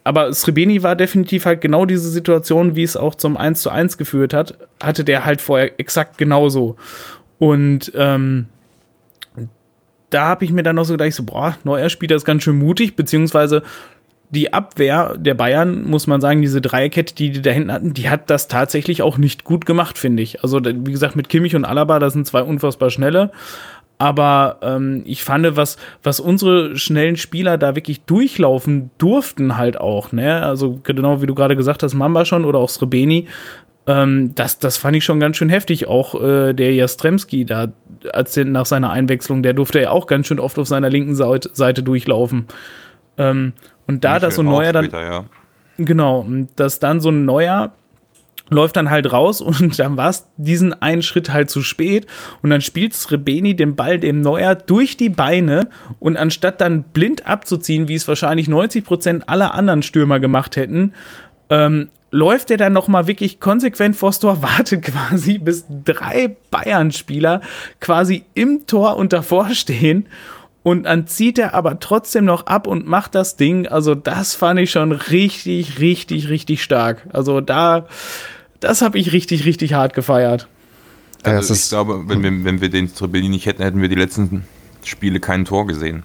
[0.05, 3.99] aber Srebeni war definitiv halt genau diese Situation, wie es auch zum 1 zu 1
[3.99, 6.77] geführt hat, hatte der halt vorher exakt genauso.
[7.39, 8.47] Und ähm,
[10.11, 12.59] da habe ich mir dann noch so gedacht, so, boah, Neuer spielt das ganz schön
[12.59, 13.63] mutig, beziehungsweise
[14.31, 18.09] die Abwehr der Bayern, muss man sagen, diese Dreierkette, die die da hinten hatten, die
[18.09, 20.43] hat das tatsächlich auch nicht gut gemacht, finde ich.
[20.43, 23.31] Also, wie gesagt, mit Kimmich und Alaba, das sind zwei unfassbar schnelle.
[24.03, 30.11] Aber ähm, ich fand, was, was unsere schnellen Spieler da wirklich durchlaufen durften, halt auch,
[30.11, 30.43] ne?
[30.43, 33.29] Also, genau wie du gerade gesagt hast, Mamba schon oder auch Srebeni,
[33.87, 35.87] ähm, das, das fand ich schon ganz schön heftig.
[35.87, 37.69] Auch äh, der Jastremski da,
[38.13, 41.15] als der, nach seiner Einwechslung, der durfte ja auch ganz schön oft auf seiner linken
[41.15, 42.47] Seite, durchlaufen.
[43.19, 43.53] Ähm,
[43.87, 44.87] und da das so ein neuer dann.
[44.87, 45.25] Später, ja.
[45.79, 47.71] Genau, dass dann so ein neuer
[48.49, 52.07] läuft dann halt raus und dann war es diesen einen Schritt halt zu spät.
[52.43, 55.69] Und dann spielt Srebeni den Ball dem Neuer durch die Beine.
[55.99, 60.93] Und anstatt dann blind abzuziehen, wie es wahrscheinlich 90 Prozent aller anderen Stürmer gemacht hätten,
[61.51, 67.41] ähm, läuft er dann nochmal wirklich konsequent vors Tor, wartet quasi, bis drei Bayern-Spieler
[67.81, 70.07] quasi im Tor und davor stehen
[70.63, 73.67] und dann zieht er aber trotzdem noch ab und macht das Ding.
[73.67, 77.07] Also das fand ich schon richtig, richtig, richtig stark.
[77.13, 77.87] Also da,
[78.61, 80.47] das habe ich richtig, richtig hart gefeiert.
[81.25, 84.45] Also ich glaube, wenn wir, wenn wir den Trebelli nicht hätten, hätten wir die letzten
[84.85, 86.05] Spiele kein Tor gesehen.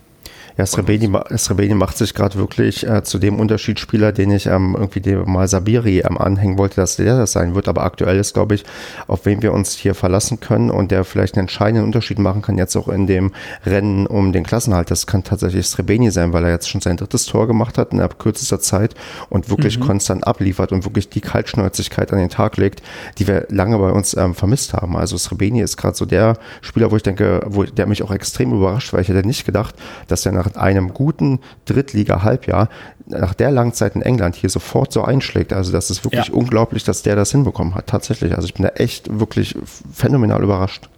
[0.57, 5.01] Ja, Srebeni, Srebeni macht sich gerade wirklich äh, zu dem Unterschiedsspieler, den ich ähm, irgendwie
[5.01, 7.67] dem mal Sabiri ähm, anhängen wollte, dass der das sein wird.
[7.67, 8.63] Aber aktuell ist, glaube ich,
[9.07, 12.57] auf wen wir uns hier verlassen können und der vielleicht einen entscheidenden Unterschied machen kann,
[12.57, 13.33] jetzt auch in dem
[13.67, 14.89] Rennen um den Klassenhalt.
[14.89, 18.07] Das kann tatsächlich Srebeni sein, weil er jetzt schon sein drittes Tor gemacht hat in
[18.17, 18.95] kürzester Zeit
[19.29, 19.83] und wirklich mhm.
[19.83, 22.81] konstant abliefert und wirklich die Kaltschnäuzigkeit an den Tag legt,
[23.19, 24.97] die wir lange bei uns ähm, vermisst haben.
[24.97, 28.53] Also Srebeni ist gerade so der Spieler, wo ich denke, wo der mich auch extrem
[28.53, 29.75] überrascht, weil ich hätte nicht gedacht,
[30.07, 32.69] dass er nach nach einem guten Drittliga-Halbjahr
[33.05, 35.53] nach der Langzeit in England hier sofort so einschlägt.
[35.53, 36.33] Also das ist wirklich ja.
[36.33, 38.36] unglaublich, dass der das hinbekommen hat, tatsächlich.
[38.36, 39.55] Also ich bin da echt wirklich
[39.91, 40.89] phänomenal überrascht.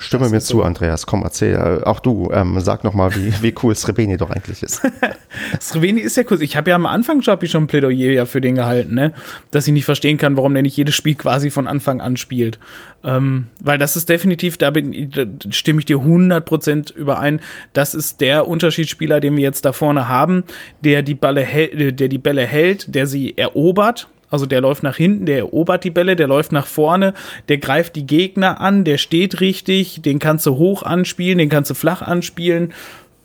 [0.00, 0.62] Stimme mir zu, so.
[0.62, 1.04] Andreas.
[1.04, 1.54] Komm, erzähl.
[1.54, 4.80] Äh, auch du, ähm, sag nochmal, wie, wie cool Srebeni doch eigentlich ist.
[5.60, 6.42] Srebeni ist ja cool.
[6.42, 9.12] Ich habe ja am Anfang schon, schon ein Plädoyer ja für den gehalten, ne?
[9.50, 12.58] dass ich nicht verstehen kann, warum der nicht jedes Spiel quasi von Anfang an spielt.
[13.04, 17.40] Ähm, weil das ist definitiv, da, bin, da stimme ich dir 100% überein,
[17.74, 20.44] das ist der Unterschiedsspieler, den wir jetzt da vorne haben,
[20.80, 25.26] der die, Balle der die Bälle hält, der sie erobert also der läuft nach hinten,
[25.26, 27.14] der erobert die Bälle, der läuft nach vorne,
[27.48, 31.70] der greift die Gegner an, der steht richtig, den kannst du hoch anspielen, den kannst
[31.70, 32.72] du flach anspielen.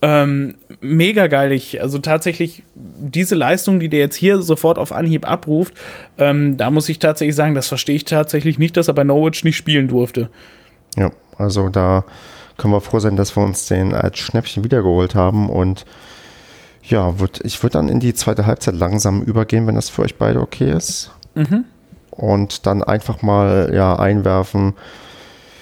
[0.02, 1.52] Ähm, mega geil.
[1.52, 5.74] Ich, also tatsächlich, diese Leistung, die der jetzt hier sofort auf Anhieb abruft,
[6.18, 9.44] ähm, da muss ich tatsächlich sagen, das verstehe ich tatsächlich nicht, dass er bei Norwich
[9.44, 10.30] nicht spielen durfte.
[10.98, 12.04] Ja, also da
[12.58, 15.86] können wir froh sein, dass wir uns den als Schnäppchen wiedergeholt haben und
[16.88, 20.16] ja, würd, ich würde dann in die zweite Halbzeit langsam übergehen, wenn das für euch
[20.16, 21.12] beide okay ist.
[21.34, 21.66] Mhm.
[22.12, 24.74] Und dann einfach mal ja, einwerfen.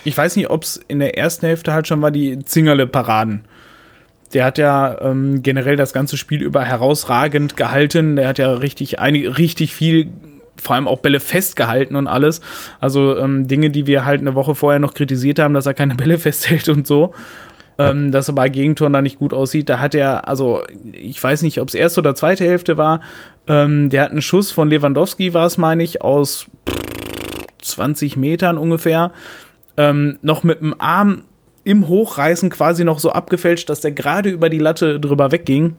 [0.03, 3.45] Ich weiß nicht, ob es in der ersten Hälfte halt schon war, die Zingerle-Paraden.
[4.33, 8.15] Der hat ja ähm, generell das ganze Spiel über herausragend gehalten.
[8.15, 10.09] Der hat ja richtig, einig, richtig viel,
[10.61, 12.41] vor allem auch Bälle festgehalten und alles.
[12.79, 15.95] Also ähm, Dinge, die wir halt eine Woche vorher noch kritisiert haben, dass er keine
[15.95, 17.13] Bälle festhält und so
[17.77, 19.69] ähm, dass er bei Gegentoren da nicht gut aussieht.
[19.69, 23.01] Da hat er, also ich weiß nicht, ob es erste oder zweite Hälfte war,
[23.47, 26.45] ähm, der hat einen Schuss von Lewandowski, war es, meine ich, aus
[27.61, 29.11] 20 Metern ungefähr,
[29.77, 31.23] ähm, noch mit dem Arm
[31.63, 35.75] im Hochreißen quasi noch so abgefälscht, dass der gerade über die Latte drüber wegging.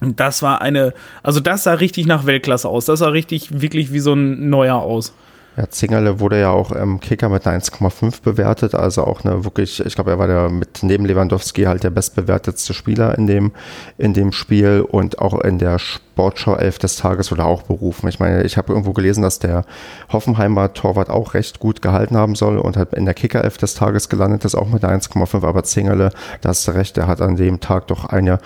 [0.00, 0.92] Und das war eine,
[1.22, 2.84] also das sah richtig nach Weltklasse aus.
[2.84, 5.14] Das sah richtig, wirklich wie so ein neuer aus.
[5.58, 9.84] Ja, Zingerle wurde ja auch im Kicker mit einer 1,5 bewertet, also auch eine wirklich,
[9.84, 13.50] ich glaube, er war der mit neben Lewandowski halt der bestbewertetste Spieler in dem,
[13.96, 18.06] in dem Spiel und auch in der Sportschau 11 des Tages wurde auch berufen.
[18.06, 19.64] Ich meine, ich habe irgendwo gelesen, dass der
[20.12, 23.74] Hoffenheimer Torwart auch recht gut gehalten haben soll und hat in der Kicker 11 des
[23.74, 27.20] Tages gelandet ist, auch mit einer 1,5, aber Zingerle, da hast du recht, der hat
[27.20, 28.38] an dem Tag doch eine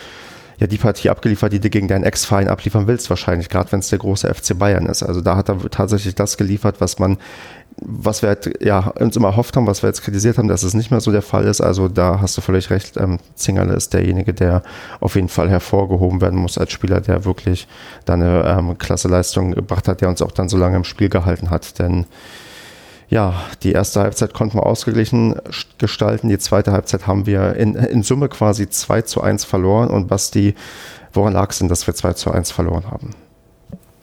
[0.62, 3.88] ja die Partie abgeliefert, die du gegen deinen Ex-Verein abliefern willst, wahrscheinlich, gerade wenn es
[3.88, 5.03] der große FC Bayern ist.
[5.03, 7.18] Also da hat er tatsächlich das geliefert, was man,
[7.77, 10.72] was wir halt, ja, uns immer erhofft haben, was wir jetzt kritisiert haben, dass es
[10.72, 11.61] nicht mehr so der Fall ist.
[11.61, 12.96] Also da hast du völlig recht.
[12.96, 14.62] Ähm, Zingerle ist derjenige, der
[15.01, 17.66] auf jeden Fall hervorgehoben werden muss als Spieler, der wirklich
[18.05, 21.09] da eine ähm, klasse Leistung gebracht hat, der uns auch dann so lange im Spiel
[21.09, 21.79] gehalten hat.
[21.81, 22.07] Denn
[23.12, 25.37] ja, die erste Halbzeit konnten wir ausgeglichen
[25.77, 26.31] gestalten.
[26.31, 29.90] Die zweite Halbzeit haben wir in, in Summe quasi 2 zu 1 verloren.
[29.90, 30.55] Und Basti,
[31.12, 33.11] woran lag es denn, dass wir 2 zu 1 verloren haben?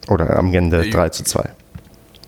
[0.09, 1.49] Oder am Ende 3 zu 2?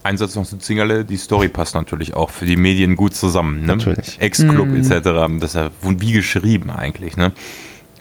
[0.01, 3.61] Einsatz noch zu Zingerle, die Story passt natürlich auch für die Medien gut zusammen.
[3.61, 3.67] Ne?
[3.67, 4.19] Natürlich.
[4.19, 4.77] Ex-Club mhm.
[4.77, 5.03] etc.
[5.39, 7.15] Das ist ja wie geschrieben eigentlich.
[7.15, 7.31] Ne?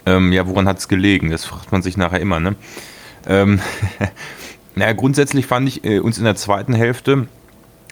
[0.07, 1.29] Ähm, ja, woran hat es gelegen?
[1.29, 2.55] Das fragt man sich nachher immer, ne?
[3.27, 3.59] Ähm,
[4.75, 7.27] naja, grundsätzlich fand ich äh, uns in der zweiten Hälfte,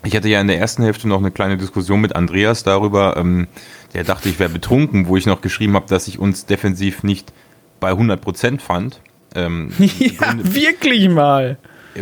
[0.03, 3.47] ich hatte ja in der ersten Hälfte noch eine kleine Diskussion mit Andreas darüber, ähm,
[3.93, 7.33] der dachte, ich wäre betrunken, wo ich noch geschrieben habe, dass ich uns defensiv nicht
[7.79, 9.01] bei 100% fand.
[9.35, 11.57] Ähm, ja, wirklich mal.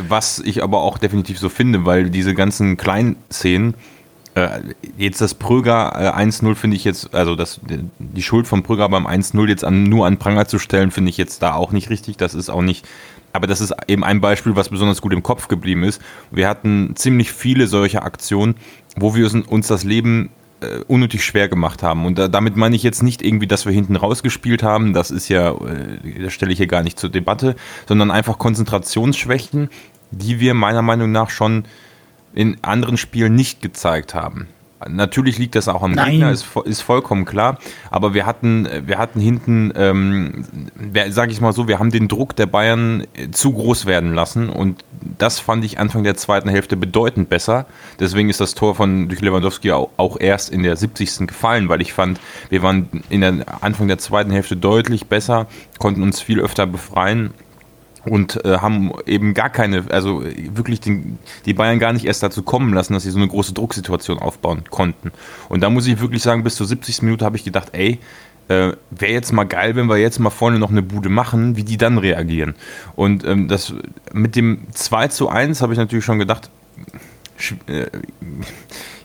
[0.08, 3.74] Was ich aber auch definitiv so finde, weil diese ganzen kleinen Szenen,
[4.36, 4.60] äh,
[4.98, 7.60] jetzt das Pröger äh, 1-0 finde ich jetzt, also das,
[7.98, 11.18] die Schuld von Pröger beim 1-0 jetzt an, nur an Pranger zu stellen, finde ich
[11.18, 12.18] jetzt da auch nicht richtig.
[12.18, 12.88] Das ist auch nicht,
[13.34, 16.02] aber das ist eben ein Beispiel, was besonders gut im Kopf geblieben ist.
[16.32, 18.56] Wir hatten ziemlich viele solcher Aktionen,
[18.96, 22.06] wo wir uns das Leben äh, unnötig schwer gemacht haben.
[22.06, 25.30] Und da, damit meine ich jetzt nicht irgendwie, dass wir hinten rausgespielt haben, das ist
[25.30, 27.56] ja, äh, das stelle ich hier gar nicht zur Debatte,
[27.88, 29.70] sondern einfach Konzentrationsschwächen,
[30.12, 31.66] die wir meiner Meinung nach schon
[32.34, 34.48] in anderen Spielen nicht gezeigt haben.
[34.88, 36.12] Natürlich liegt das auch am Nein.
[36.12, 37.58] Gegner, ist, ist vollkommen klar.
[37.90, 40.46] Aber wir hatten, wir hatten hinten, ähm,
[41.10, 44.50] sage ich mal so, wir haben den Druck der Bayern äh, zu groß werden lassen.
[44.50, 44.84] Und
[45.18, 47.66] das fand ich Anfang der zweiten Hälfte bedeutend besser.
[48.00, 51.28] Deswegen ist das Tor von durch Lewandowski auch, auch erst in der 70.
[51.28, 55.48] gefallen, weil ich fand, wir waren in der Anfang der zweiten Hälfte deutlich besser,
[55.80, 57.34] konnten uns viel öfter befreien
[58.10, 62.44] und äh, haben eben gar keine, also wirklich den, die Bayern gar nicht erst dazu
[62.44, 65.12] kommen lassen, dass sie so eine große Drucksituation aufbauen konnten.
[65.50, 67.02] Und da muss ich wirklich sagen, bis zur 70.
[67.04, 68.00] Minute habe ich gedacht, ey,
[68.48, 71.64] äh, wäre jetzt mal geil, wenn wir jetzt mal vorne noch eine Bude machen, wie
[71.64, 72.56] die dann reagieren.
[72.96, 73.74] Und ähm, das
[74.14, 76.50] mit dem 2 zu 1 habe ich natürlich schon gedacht,
[77.68, 77.86] äh,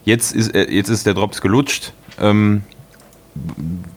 [0.05, 1.93] jetzt, ist, äh, jetzt ist der Drops gelutscht.
[2.19, 2.63] Ähm,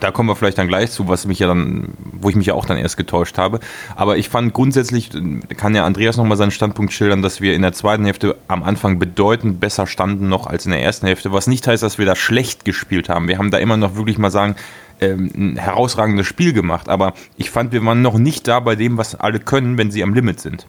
[0.01, 2.55] da kommen wir vielleicht dann gleich zu, was mich ja dann, wo ich mich ja
[2.55, 3.61] auch dann erst getäuscht habe.
[3.95, 5.11] Aber ich fand grundsätzlich,
[5.57, 8.99] kann ja Andreas nochmal seinen Standpunkt schildern, dass wir in der zweiten Hälfte am Anfang
[8.99, 12.17] bedeutend besser standen noch als in der ersten Hälfte, was nicht heißt, dass wir da
[12.17, 13.29] schlecht gespielt haben.
[13.29, 14.57] Wir haben da immer noch wirklich mal sagen,
[15.01, 18.97] ähm, ein herausragendes Spiel gemacht, aber ich fand, wir waren noch nicht da bei dem,
[18.97, 20.67] was alle können, wenn sie am Limit sind.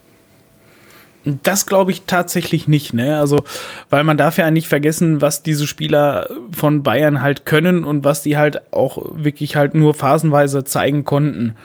[1.44, 3.20] Das glaube ich tatsächlich nicht, ne?
[3.20, 3.44] Also,
[3.90, 8.24] weil man darf ja nicht vergessen, was diese Spieler von Bayern halt können und was
[8.24, 11.56] die halt auch wirklich halt nur phasenweise zeigen konnten.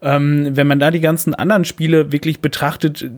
[0.00, 3.10] Ähm, wenn man da die ganzen anderen Spiele wirklich betrachtet,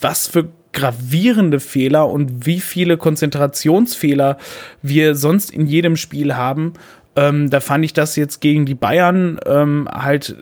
[0.00, 4.38] was für gravierende Fehler und wie viele Konzentrationsfehler
[4.82, 6.74] wir sonst in jedem Spiel haben,
[7.16, 10.36] ähm, da fand ich das jetzt gegen die Bayern ähm, halt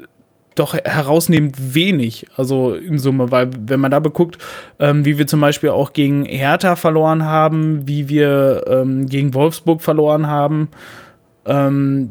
[0.58, 4.38] doch herausnehmend wenig, also in Summe, weil wenn man da beguckt,
[4.78, 9.82] ähm, wie wir zum Beispiel auch gegen Hertha verloren haben, wie wir ähm, gegen Wolfsburg
[9.82, 10.68] verloren haben,
[11.44, 12.10] ähm,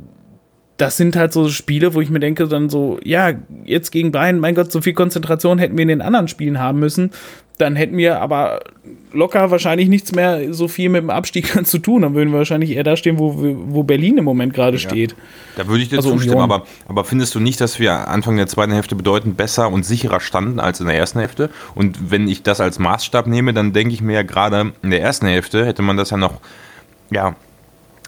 [0.77, 3.31] das sind halt so Spiele, wo ich mir denke, dann so, ja,
[3.63, 6.79] jetzt gegen Bayern, mein Gott, so viel Konzentration hätten wir in den anderen Spielen haben
[6.79, 7.11] müssen.
[7.57, 8.61] Dann hätten wir aber
[9.13, 12.01] locker wahrscheinlich nichts mehr so viel mit dem Abstieg zu tun.
[12.01, 14.89] Dann würden wir wahrscheinlich eher da stehen, wo, wo Berlin im Moment gerade ja.
[14.89, 15.15] steht.
[15.55, 18.47] Da würde ich dir also zustimmen, aber, aber findest du nicht, dass wir Anfang der
[18.47, 21.49] zweiten Hälfte bedeutend besser und sicherer standen als in der ersten Hälfte?
[21.75, 25.01] Und wenn ich das als Maßstab nehme, dann denke ich mir ja gerade in der
[25.01, 26.41] ersten Hälfte hätte man das ja noch
[27.11, 27.35] ja,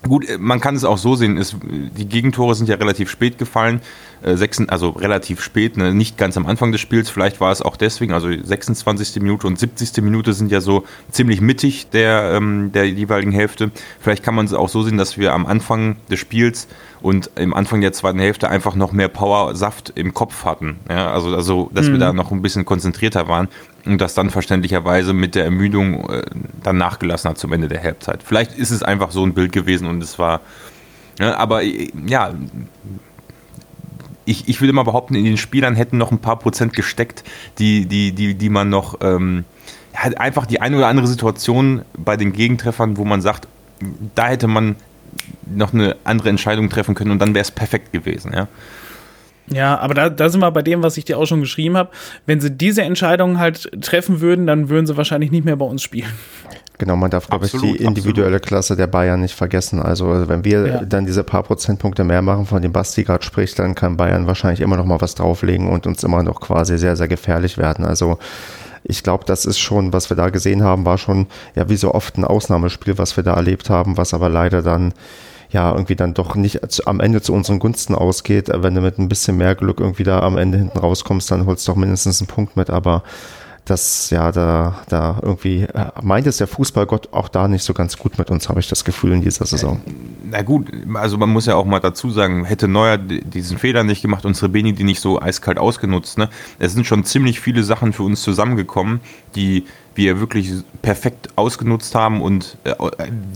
[0.03, 3.38] Gut, äh, man kann es auch so sehen, es, die Gegentore sind ja relativ spät
[3.38, 3.81] gefallen,
[4.21, 7.62] äh, sechs, also relativ spät, ne, nicht ganz am Anfang des Spiels, vielleicht war es
[7.62, 9.21] auch deswegen, also 26.
[9.21, 10.03] Minute und 70.
[10.03, 13.71] Minute sind ja so ziemlich mittig der, ähm, der jeweiligen Hälfte.
[13.99, 16.67] Vielleicht kann man es auch so sehen, dass wir am Anfang des Spiels
[17.01, 20.79] und im Anfang der zweiten Hälfte einfach noch mehr Power, Saft im Kopf hatten.
[20.89, 21.93] Ja, also, also dass mhm.
[21.93, 23.49] wir da noch ein bisschen konzentrierter waren
[23.88, 26.23] und das dann verständlicherweise mit der Ermüdung äh,
[26.63, 28.23] dann nachgelassen hat zum Ende der Halbzeit.
[28.23, 30.41] Vielleicht ist es einfach so ein Bild gewesen und es war,
[31.19, 32.34] ja, aber äh, ja,
[34.26, 37.23] ich, ich würde mal behaupten, in den Spielern hätten noch ein paar Prozent gesteckt,
[37.60, 39.45] die, die, die, die man noch, ähm,
[39.93, 43.47] ja, einfach die eine oder andere Situation bei den Gegentreffern, wo man sagt,
[44.15, 44.76] da hätte man
[45.45, 48.47] noch eine andere Entscheidung treffen können und dann wäre es perfekt gewesen, ja.
[49.49, 51.89] Ja, aber da, da sind wir bei dem, was ich dir auch schon geschrieben habe.
[52.25, 55.81] Wenn sie diese Entscheidung halt treffen würden, dann würden sie wahrscheinlich nicht mehr bei uns
[55.81, 56.12] spielen.
[56.79, 58.47] Genau, man darf, glaube ich, die individuelle absolut.
[58.47, 59.81] Klasse der Bayern nicht vergessen.
[59.81, 60.86] Also wenn wir ja.
[60.86, 64.62] dann diese paar Prozentpunkte mehr machen, von dem Basti gerade spricht, dann kann Bayern wahrscheinlich
[64.62, 67.83] immer noch mal was drauflegen und uns immer noch quasi sehr, sehr gefährlich werden.
[67.83, 68.19] Also
[68.83, 71.93] ich glaube, das ist schon, was wir da gesehen haben, war schon ja wie so
[71.95, 74.93] oft ein Ausnahmespiel, was wir da erlebt haben, was aber leider dann
[75.49, 78.49] ja irgendwie dann doch nicht am Ende zu unseren Gunsten ausgeht.
[78.53, 81.67] Wenn du mit ein bisschen mehr Glück irgendwie da am Ende hinten rauskommst, dann holst
[81.67, 82.69] du doch mindestens einen Punkt mit.
[82.69, 83.03] Aber
[83.69, 87.97] das, ja, da, da irgendwie äh, meint es der Fußballgott auch da nicht so ganz
[87.97, 89.81] gut mit uns, habe ich das Gefühl in dieser Saison.
[90.29, 94.01] Na gut, also man muss ja auch mal dazu sagen, hätte Neuer diesen Fehler nicht
[94.01, 96.29] gemacht und Srebeni die nicht so eiskalt ausgenutzt, ne?
[96.60, 99.01] Es sind schon ziemlich viele Sachen für uns zusammengekommen,
[99.36, 99.65] die
[99.97, 102.73] wir wirklich perfekt ausgenutzt haben und äh,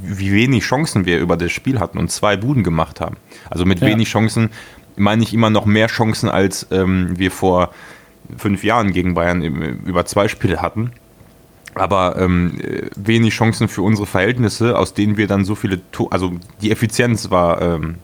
[0.04, 3.18] wie wenig Chancen wir über das Spiel hatten und zwei Buden gemacht haben.
[3.50, 3.88] Also mit ja.
[3.88, 4.50] wenig Chancen
[4.96, 7.72] meine ich, immer noch mehr Chancen, als ähm, wir vor
[8.38, 10.92] fünf Jahren gegen Bayern über zwei Spiele hatten.
[11.74, 12.60] Aber ähm,
[12.96, 17.32] wenig Chancen für unsere Verhältnisse, aus denen wir dann so viele, to also die Effizienz
[17.32, 17.96] war ähm,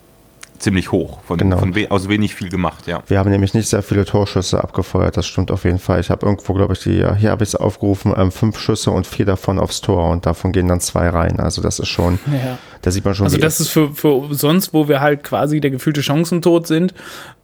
[0.59, 1.57] ziemlich hoch, von, genau.
[1.57, 3.01] von we aus wenig viel gemacht, ja.
[3.07, 5.99] Wir haben nämlich nicht sehr viele Torschüsse abgefeuert, das stimmt auf jeden Fall.
[5.99, 9.07] Ich habe irgendwo, glaube ich, die, hier habe ich es aufgerufen, ähm, fünf Schüsse und
[9.07, 11.39] vier davon aufs Tor und davon gehen dann zwei rein.
[11.39, 12.57] Also das ist schon, ja.
[12.81, 13.25] da sieht man schon.
[13.25, 16.93] Also das ist für, für sonst, wo wir halt quasi der gefühlte Chancentod sind,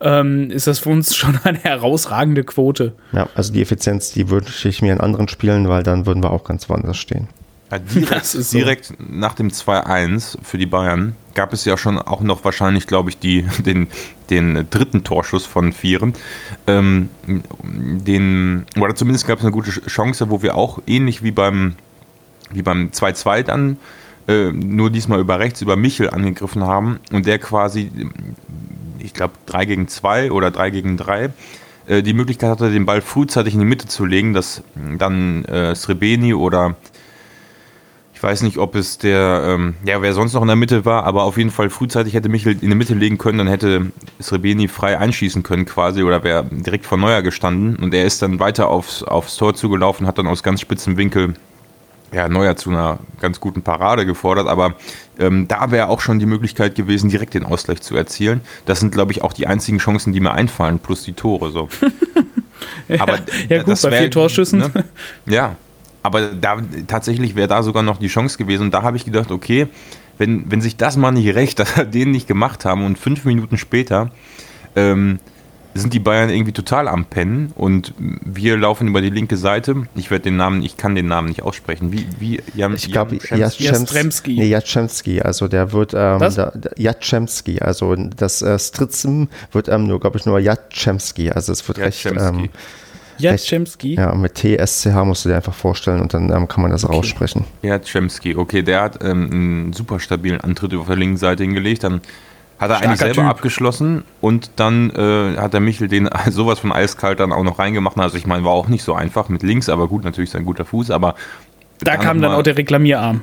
[0.02, 2.94] ähm, ist das für uns schon eine herausragende Quote.
[3.12, 6.32] Ja, also die Effizienz, die wünsche ich mir in anderen Spielen, weil dann würden wir
[6.32, 7.28] auch ganz woanders stehen.
[7.74, 8.58] Ja, direkt, so.
[8.58, 13.10] direkt nach dem 2-1 für die Bayern gab es ja schon auch noch wahrscheinlich, glaube
[13.10, 13.88] ich, die, den,
[14.30, 16.14] den dritten Torschuss von Vieren.
[16.68, 17.10] Ähm,
[17.64, 21.76] den, oder zumindest gab es eine gute Chance, wo wir auch ähnlich wie beim,
[22.52, 23.78] wie beim 2-2 dann
[24.28, 27.92] äh, nur diesmal über rechts, über Michel angegriffen haben und der quasi,
[29.00, 31.30] ich glaube, 3 gegen 2 oder 3 gegen 3
[31.88, 34.64] äh, die Möglichkeit hatte, den Ball frühzeitig in die Mitte zu legen, dass
[34.98, 36.76] dann äh, Srebeni oder
[38.24, 41.24] weiß nicht, ob es der, ähm, ja, wer sonst noch in der Mitte war, aber
[41.24, 44.98] auf jeden Fall frühzeitig hätte Michel in der Mitte legen können, dann hätte Srebeni frei
[44.98, 49.04] einschießen können quasi oder wäre direkt vor Neuer gestanden und er ist dann weiter aufs,
[49.04, 51.34] aufs Tor zugelaufen, hat dann aus ganz spitzem Winkel
[52.14, 54.76] ja, Neuer zu einer ganz guten Parade gefordert, aber
[55.20, 58.42] ähm, da wäre auch schon die Möglichkeit gewesen, direkt den Ausgleich zu erzielen.
[58.66, 61.52] Das sind, glaube ich, auch die einzigen Chancen, die mir einfallen, plus die Tore.
[61.52, 61.70] So.
[62.88, 64.60] ja, aber ja, gut, bei wär, vier Torschüssen.
[64.60, 64.72] Ne?
[65.26, 65.56] Ja,
[66.04, 68.64] aber da, tatsächlich wäre da sogar noch die Chance gewesen.
[68.64, 69.68] Und da habe ich gedacht, okay,
[70.18, 73.26] wenn, wenn sich das mal nicht recht, dass wir den nicht gemacht haben und fünf
[73.26, 74.12] Minuten später
[74.76, 75.20] ähm,
[75.76, 79.88] sind die Bayern irgendwie total am Pennen und wir laufen über die linke Seite.
[79.96, 81.92] Ich werde den Namen, ich kann den Namen nicht aussprechen.
[81.92, 84.36] Wie, wie Jan, Ich glaube, Jatrzemski.
[84.38, 86.22] Nee, Jatrzemski, also der wird, ähm,
[86.78, 91.80] Jatrzemski, also das äh, Stritzen wird ähm, nur, glaube ich, nur Jatrzemski, also es wird
[91.80, 92.50] recht, ähm,
[93.18, 93.96] Jatschemski?
[93.96, 96.96] Ja, mit TSCH musst du dir einfach vorstellen und dann ähm, kann man das okay.
[96.96, 97.46] raussprechen.
[97.62, 102.02] Jatschemski, okay, der hat ähm, einen super stabilen Antritt auf der linken Seite hingelegt, dann
[102.60, 103.26] hat er eigentlich selber typ.
[103.26, 107.98] abgeschlossen und dann äh, hat der Michel den sowas von eiskalt dann auch noch reingemacht.
[108.00, 110.66] Also ich meine, war auch nicht so einfach mit links, aber gut, natürlich sein guter
[110.66, 111.16] Fuß, aber
[111.80, 113.22] da kam dann mal, auch der Reklamierarm.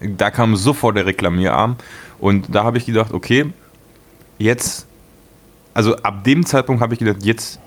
[0.00, 1.76] Da kam sofort der Reklamierarm
[2.18, 3.46] und da habe ich gedacht, okay,
[4.38, 4.86] jetzt,
[5.74, 7.60] also ab dem Zeitpunkt habe ich gedacht, jetzt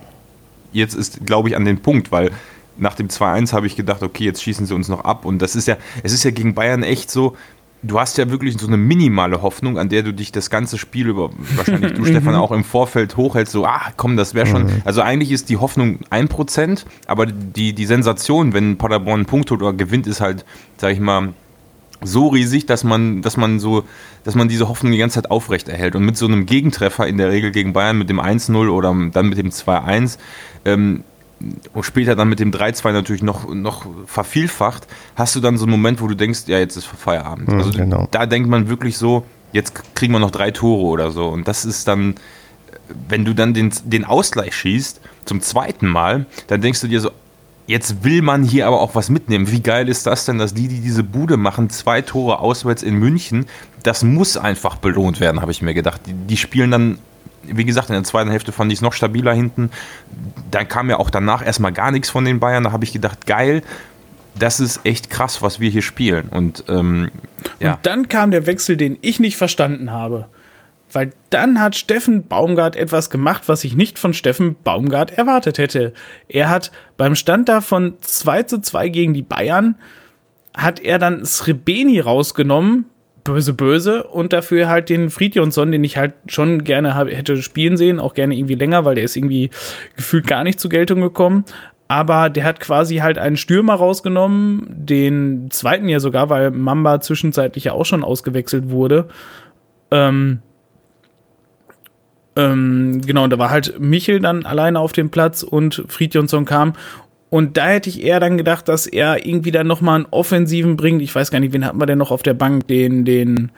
[0.73, 2.31] jetzt ist, glaube ich, an den Punkt, weil
[2.77, 5.25] nach dem 2-1 habe ich gedacht, okay, jetzt schießen sie uns noch ab.
[5.25, 7.35] Und das ist ja, es ist ja gegen Bayern echt so,
[7.83, 11.07] du hast ja wirklich so eine minimale Hoffnung, an der du dich das ganze Spiel
[11.07, 14.63] über, wahrscheinlich du, Stefan, auch im Vorfeld hochhältst, so, ah, komm, das wäre schon.
[14.63, 14.81] Mhm.
[14.85, 19.61] Also eigentlich ist die Hoffnung 1%, aber die, die Sensation, wenn Paderborn einen Punkt holt
[19.61, 20.45] oder gewinnt, ist halt,
[20.77, 21.33] sag ich mal,
[22.03, 23.83] so riesig, dass man, dass man so,
[24.23, 25.95] dass man diese Hoffnung die ganze Zeit aufrecht erhält.
[25.95, 29.29] Und mit so einem Gegentreffer in der Regel gegen Bayern mit dem 1-0 oder dann
[29.29, 30.17] mit dem 2-1,
[30.65, 31.03] ähm,
[31.73, 35.71] und später dann mit dem 3-2 natürlich noch, noch vervielfacht, hast du dann so einen
[35.71, 37.49] Moment, wo du denkst, ja, jetzt ist Feierabend.
[37.49, 38.07] Mhm, also genau.
[38.11, 41.27] da denkt man wirklich so, jetzt kriegen wir noch drei Tore oder so.
[41.27, 42.15] Und das ist dann,
[43.09, 47.11] wenn du dann den, den Ausgleich schießt, zum zweiten Mal, dann denkst du dir so,
[47.67, 49.49] jetzt will man hier aber auch was mitnehmen.
[49.51, 52.95] Wie geil ist das denn, dass die, die diese Bude machen, zwei Tore auswärts in
[52.95, 53.45] München,
[53.83, 56.01] das muss einfach belohnt werden, habe ich mir gedacht.
[56.05, 56.97] Die, die spielen dann
[57.45, 59.69] wie gesagt, in der zweiten Hälfte fand ich es noch stabiler hinten.
[60.51, 62.63] Dann kam ja auch danach erstmal gar nichts von den Bayern.
[62.63, 63.63] Da habe ich gedacht, geil,
[64.37, 66.29] das ist echt krass, was wir hier spielen.
[66.29, 67.11] Und, ähm,
[67.59, 67.73] ja.
[67.73, 70.27] Und dann kam der Wechsel, den ich nicht verstanden habe.
[70.93, 75.93] Weil dann hat Steffen Baumgart etwas gemacht, was ich nicht von Steffen Baumgart erwartet hätte.
[76.27, 79.75] Er hat beim Stand da von 2 zu 2 gegen die Bayern,
[80.55, 82.85] hat er dann Srebeni rausgenommen,
[83.23, 87.99] böse, böse und dafür halt den Friedjonsson, den ich halt schon gerne hätte spielen sehen,
[87.99, 89.49] auch gerne irgendwie länger, weil der ist irgendwie
[89.95, 91.45] gefühlt gar nicht zur Geltung gekommen.
[91.87, 97.65] Aber der hat quasi halt einen Stürmer rausgenommen, den zweiten ja sogar, weil Mamba zwischenzeitlich
[97.65, 99.09] ja auch schon ausgewechselt wurde.
[99.91, 100.39] Ähm,
[102.35, 106.73] ähm, genau, da war halt Michel dann alleine auf dem Platz und Friedjonsson kam
[107.33, 111.01] und da hätte ich eher dann gedacht, dass er irgendwie dann nochmal einen Offensiven bringt.
[111.01, 112.67] Ich weiß gar nicht, wen hatten wir denn noch auf der Bank?
[112.67, 113.51] Den, den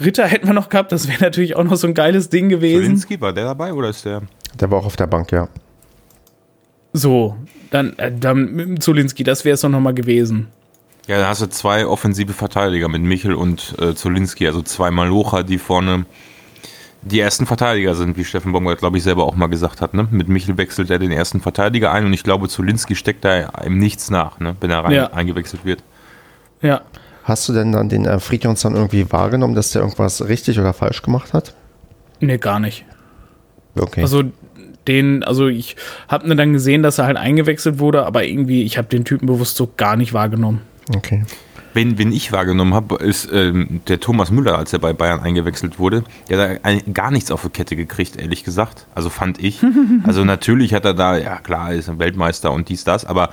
[0.00, 0.90] Ritter hätten wir noch gehabt.
[0.90, 2.84] Das wäre natürlich auch noch so ein geiles Ding gewesen.
[2.84, 4.22] Zulinski, war der dabei oder ist der?
[4.58, 5.50] Der war auch auf der Bank, ja.
[6.94, 7.36] So,
[7.70, 10.48] dann, äh, dann mit dem Zulinski, das wäre es doch nochmal gewesen.
[11.06, 15.42] Ja, da hast du zwei offensive Verteidiger mit Michel und äh, Zulinski, also zwei Malocher,
[15.42, 16.06] die vorne
[17.04, 19.94] die ersten Verteidiger sind, wie Steffen Baumgart, glaube ich, selber auch mal gesagt hat.
[19.94, 20.08] Ne?
[20.10, 23.78] Mit Michel wechselt er den ersten Verteidiger ein und ich glaube, Zulinski steckt da ihm
[23.78, 24.56] nichts nach, ne?
[24.60, 25.12] wenn er rein, ja.
[25.12, 25.82] eingewechselt wird.
[26.62, 26.82] Ja.
[27.24, 31.02] Hast du denn dann den äh, Friedjonsson irgendwie wahrgenommen, dass der irgendwas richtig oder falsch
[31.02, 31.54] gemacht hat?
[32.20, 32.84] Nee, gar nicht.
[33.78, 34.02] Okay.
[34.02, 34.24] Also
[34.86, 35.76] den, also ich
[36.08, 39.56] habe dann gesehen, dass er halt eingewechselt wurde, aber irgendwie, ich habe den Typen bewusst
[39.56, 40.60] so gar nicht wahrgenommen.
[40.94, 41.24] okay.
[41.74, 45.80] Wen, wen ich wahrgenommen habe, ist ähm, der Thomas Müller, als er bei Bayern eingewechselt
[45.80, 46.04] wurde.
[46.28, 48.86] Der hat da gar nichts auf die Kette gekriegt, ehrlich gesagt.
[48.94, 49.60] Also fand ich.
[50.04, 53.30] Also natürlich hat er da, ja klar, er ist ein Weltmeister und dies, das, aber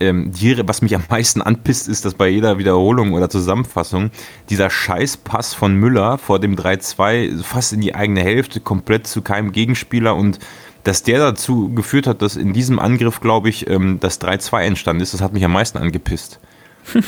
[0.00, 4.10] ähm, die, was mich am meisten anpisst, ist, dass bei jeder Wiederholung oder Zusammenfassung
[4.48, 9.52] dieser Scheißpass von Müller vor dem 3-2 fast in die eigene Hälfte, komplett zu keinem
[9.52, 10.38] Gegenspieler und
[10.84, 15.02] dass der dazu geführt hat, dass in diesem Angriff, glaube ich, ähm, das 3-2 entstanden
[15.02, 16.40] ist, das hat mich am meisten angepisst.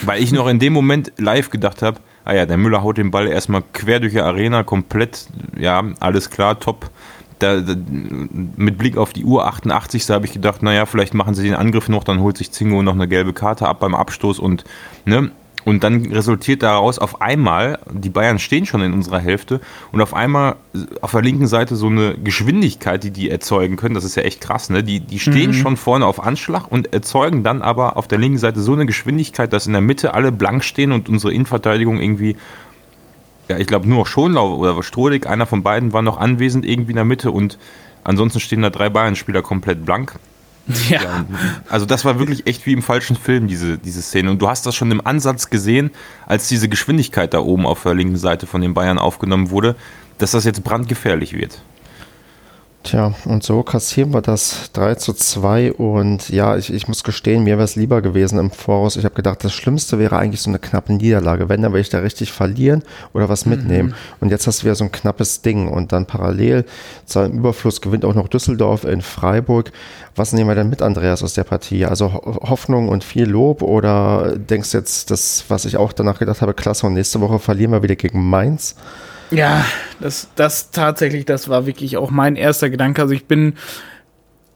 [0.02, 3.10] Weil ich noch in dem Moment live gedacht habe, ah ja, der Müller haut den
[3.10, 5.26] Ball erstmal quer durch die Arena, komplett,
[5.58, 6.90] ja, alles klar, top.
[7.38, 10.04] Da, da, mit Blick auf die Uhr 88.
[10.04, 12.82] Da habe ich gedacht, naja, vielleicht machen sie den Angriff noch, dann holt sich Zingo
[12.82, 14.64] noch eine gelbe Karte ab beim Abstoß und,
[15.06, 15.30] ne,
[15.70, 19.60] und dann resultiert daraus auf einmal, die Bayern stehen schon in unserer Hälfte
[19.92, 20.56] und auf einmal
[21.00, 24.40] auf der linken Seite so eine Geschwindigkeit, die die erzeugen können, das ist ja echt
[24.40, 24.82] krass, ne?
[24.82, 28.60] Die, die stehen schon vorne auf Anschlag und erzeugen dann aber auf der linken Seite
[28.60, 32.36] so eine Geschwindigkeit, dass in der Mitte alle blank stehen und unsere Innenverteidigung irgendwie
[33.48, 36.92] ja, ich glaube nur noch Schonlau oder Strohlig, einer von beiden war noch anwesend irgendwie
[36.92, 37.58] in der Mitte und
[38.04, 40.14] ansonsten stehen da drei Bayern-Spieler komplett blank.
[40.88, 41.02] Ja.
[41.02, 41.24] Ja,
[41.68, 44.30] also das war wirklich echt wie im falschen Film, diese, diese Szene.
[44.30, 45.90] Und du hast das schon im Ansatz gesehen,
[46.26, 49.76] als diese Geschwindigkeit da oben auf der linken Seite von den Bayern aufgenommen wurde,
[50.18, 51.62] dass das jetzt brandgefährlich wird.
[52.82, 57.44] Tja, und so kassieren wir das 3 zu 2 und ja, ich, ich muss gestehen,
[57.44, 58.96] mir wäre es lieber gewesen im Voraus.
[58.96, 61.50] Ich habe gedacht, das Schlimmste wäre eigentlich so eine knappe Niederlage.
[61.50, 63.94] Wenn, dann will ich da richtig verlieren oder was mitnehmen.
[64.20, 66.64] Und jetzt hast du wieder so ein knappes Ding und dann parallel
[67.04, 69.72] zu einem Überfluss gewinnt auch noch Düsseldorf in Freiburg.
[70.16, 71.84] Was nehmen wir denn mit, Andreas, aus der Partie?
[71.84, 76.18] Also Ho- Hoffnung und viel Lob oder denkst du jetzt, das, was ich auch danach
[76.18, 78.74] gedacht habe, klasse und nächste Woche verlieren wir wieder gegen Mainz?
[79.30, 79.64] Ja,
[80.00, 83.02] das, das tatsächlich, das war wirklich auch mein erster Gedanke.
[83.02, 83.54] Also ich bin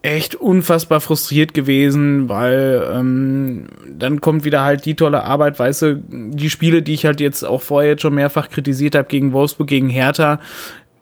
[0.03, 6.03] echt unfassbar frustriert gewesen, weil ähm, dann kommt wieder halt die tolle Arbeit, weißt du,
[6.09, 9.67] die Spiele, die ich halt jetzt auch vorher jetzt schon mehrfach kritisiert habe, gegen Wolfsburg,
[9.67, 10.41] gegen Hertha,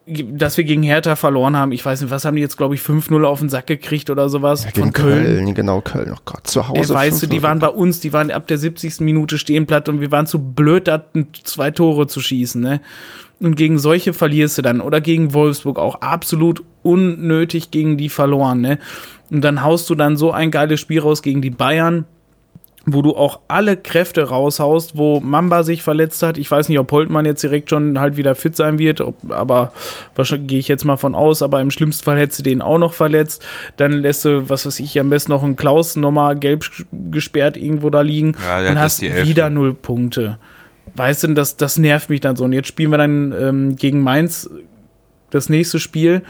[0.07, 1.73] dass wir gegen Hertha verloren haben.
[1.73, 4.29] Ich weiß nicht, was haben die jetzt, glaube ich, 5-0 auf den Sack gekriegt oder
[4.29, 5.53] sowas Gegen von Köln.
[5.55, 6.12] Genau, Köln.
[6.14, 6.95] Oh Gott, zu Ey, Hause.
[6.95, 7.43] weißt du, die 5-0.
[7.43, 9.01] waren bei uns, die waren ab der 70.
[9.01, 11.05] Minute stehen platt und wir waren zu blöd, da
[11.43, 12.81] zwei Tore zu schießen, ne?
[13.43, 14.80] Und gegen solche verlierst du dann.
[14.80, 18.78] Oder gegen Wolfsburg auch absolut unnötig gegen die verloren, ne?
[19.30, 22.05] Und dann haust du dann so ein geiles Spiel raus gegen die Bayern,
[22.84, 26.36] wo du auch alle Kräfte raushaust, wo Mamba sich verletzt hat.
[26.36, 29.72] Ich weiß nicht, ob Holtmann jetzt direkt schon halt wieder fit sein wird, ob, aber
[30.14, 32.78] wahrscheinlich gehe ich jetzt mal von aus, aber im schlimmsten Fall hättest du den auch
[32.78, 33.45] noch verletzt.
[33.76, 36.64] Dann lässt du, was weiß ich, am besten noch einen Klaus nochmal gelb
[37.11, 40.38] gesperrt irgendwo da liegen Ja, und hast wieder null Punkte.
[40.95, 42.45] Weißt du, das, das nervt mich dann so.
[42.45, 44.51] Und jetzt spielen wir dann ähm, gegen Mainz
[45.30, 46.22] das nächste Spiel.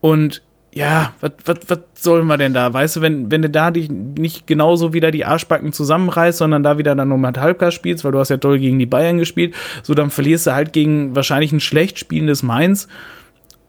[0.00, 0.42] Und
[0.72, 2.72] ja, was sollen wir denn da?
[2.72, 6.78] Weißt du, wenn, wenn du da dich nicht genauso wieder die Arschbacken zusammenreißt, sondern da
[6.78, 9.54] wieder dann nur mit Halbgas spielst, weil du hast ja toll gegen die Bayern gespielt,
[9.82, 12.86] so dann verlierst du halt gegen wahrscheinlich ein schlecht spielendes Mainz.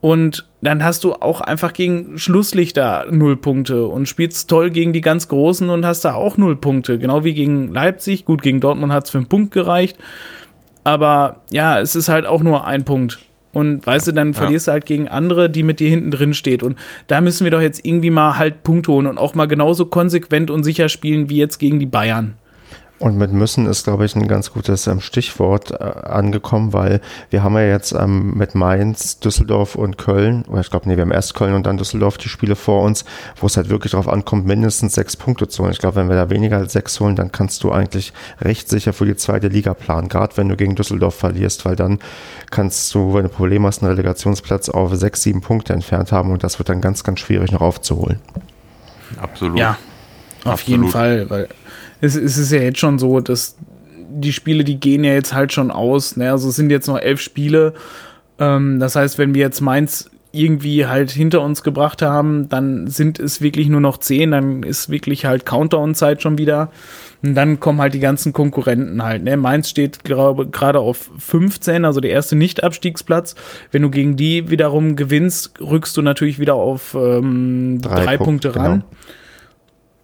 [0.02, 5.02] Und dann hast du auch einfach gegen Schlusslichter null Punkte und spielst toll gegen die
[5.02, 6.98] ganz Großen und hast da auch null Punkte.
[6.98, 8.26] Genau wie gegen Leipzig.
[8.26, 9.98] Gut, gegen Dortmund hat es für einen Punkt gereicht.
[10.84, 13.20] Aber ja, es ist halt auch nur ein Punkt.
[13.54, 16.64] Und weißt du, dann verlierst du halt gegen andere, die mit dir hinten drin steht.
[16.64, 16.78] Und
[17.08, 20.50] da müssen wir doch jetzt irgendwie mal halt Punkte holen und auch mal genauso konsequent
[20.50, 22.36] und sicher spielen wie jetzt gegen die Bayern.
[23.02, 27.42] Und mit müssen ist, glaube ich, ein ganz gutes ähm, Stichwort äh, angekommen, weil wir
[27.42, 31.12] haben ja jetzt ähm, mit Mainz, Düsseldorf und Köln, oder ich glaube, nee, wir haben
[31.12, 33.04] erst Köln und dann Düsseldorf die Spiele vor uns,
[33.38, 35.72] wo es halt wirklich darauf ankommt, mindestens sechs Punkte zu holen.
[35.72, 38.94] Ich glaube, wenn wir da weniger als sechs holen, dann kannst du eigentlich recht sicher
[38.94, 41.98] für die zweite Liga planen, gerade wenn du gegen Düsseldorf verlierst, weil dann
[42.52, 46.44] kannst du, wenn du Probleme hast, einen Relegationsplatz auf sechs, sieben Punkte entfernt haben und
[46.44, 48.20] das wird dann ganz, ganz schwierig noch aufzuholen.
[49.20, 49.58] Absolut.
[49.58, 49.72] Ja,
[50.44, 50.68] auf Absolut.
[50.68, 51.50] jeden Fall, weil
[52.02, 53.56] es, es ist ja jetzt schon so, dass
[54.10, 56.18] die Spiele, die gehen ja jetzt halt schon aus.
[56.18, 56.32] Ne?
[56.32, 57.74] Also es sind jetzt noch elf Spiele.
[58.40, 63.20] Ähm, das heißt, wenn wir jetzt Mainz irgendwie halt hinter uns gebracht haben, dann sind
[63.20, 66.72] es wirklich nur noch zehn, dann ist wirklich halt Counter-on-Zeit schon wieder.
[67.22, 69.24] Und dann kommen halt die ganzen Konkurrenten halt.
[69.24, 69.36] Ne?
[69.38, 73.36] Mainz steht glaube gerade auf 15, also der erste Nicht-Abstiegsplatz.
[73.72, 78.52] Wenn du gegen die wiederum gewinnst, rückst du natürlich wieder auf ähm, Drei drei, Punkte,
[78.52, 78.72] Punkte ran.
[78.72, 78.86] genau.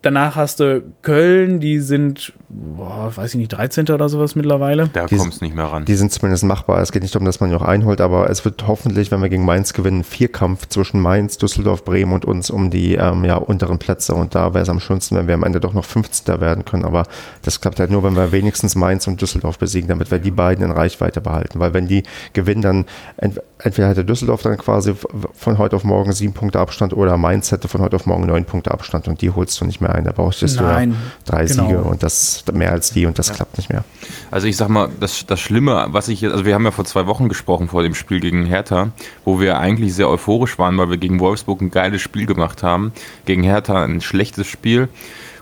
[0.07, 3.89] Danach hast du Köln, die sind, boah, weiß ich nicht, 13.
[3.89, 4.87] oder sowas mittlerweile.
[4.93, 5.83] Da Die- kommt es nicht mehr ran.
[5.83, 6.79] Die sind zumindest machbar.
[6.81, 9.27] Es geht nicht darum, dass man die auch einholt, aber es wird hoffentlich, wenn wir
[9.27, 13.79] gegen Mainz gewinnen, Vierkampf zwischen Mainz, Düsseldorf, Bremen und uns um die ähm, ja, unteren
[13.79, 14.15] Plätze.
[14.15, 16.39] Und da wäre es am schönsten, wenn wir am Ende doch noch 15.
[16.39, 16.85] werden können.
[16.85, 17.03] Aber
[17.41, 20.63] das klappt halt nur, wenn wir wenigstens Mainz und Düsseldorf besiegen, damit wir die beiden
[20.63, 21.59] in Reichweite behalten.
[21.59, 22.85] Weil wenn die gewinnen, dann
[23.17, 24.93] ent entweder hätte Düsseldorf dann quasi
[25.33, 28.45] von heute auf morgen sieben Punkte Abstand oder Mainz hätte von heute auf morgen neun
[28.45, 30.03] Punkte Abstand und die holst du nicht mehr ein.
[30.03, 30.95] Da brauchst du ja Nein,
[31.25, 31.67] drei genau.
[31.67, 33.83] Siege und das mehr als die und das klappt nicht mehr.
[34.31, 36.85] Also ich sag mal, das, das Schlimme, was ich jetzt, also wir haben ja vor
[36.85, 38.89] zwei Wochen gesprochen vor dem Spiel gegen Hertha,
[39.25, 42.91] wo wir eigentlich sehr euphorisch waren, weil wir gegen Wolfsburg ein geiles Spiel gemacht haben,
[43.25, 44.89] gegen Hertha ein schlechtes Spiel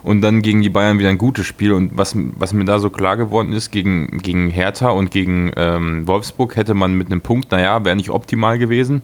[0.06, 1.74] und dann gegen die Bayern wieder ein gutes Spiel.
[1.74, 6.08] Und was, was mir da so klar geworden ist, gegen, gegen Hertha und gegen ähm,
[6.08, 9.02] Wolfsburg hätte man mit einem Punkt, naja, wäre nicht optimal gewesen.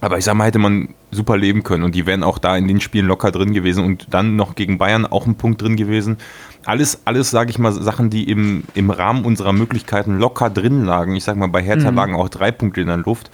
[0.00, 2.68] Aber ich sag mal, hätte man super leben können und die wären auch da in
[2.68, 6.18] den Spielen locker drin gewesen und dann noch gegen Bayern auch ein Punkt drin gewesen.
[6.64, 11.16] Alles, alles sage ich mal, Sachen, die im, im Rahmen unserer Möglichkeiten locker drin lagen.
[11.16, 13.30] Ich sag mal, bei Hertha lagen auch drei Punkte in der Luft.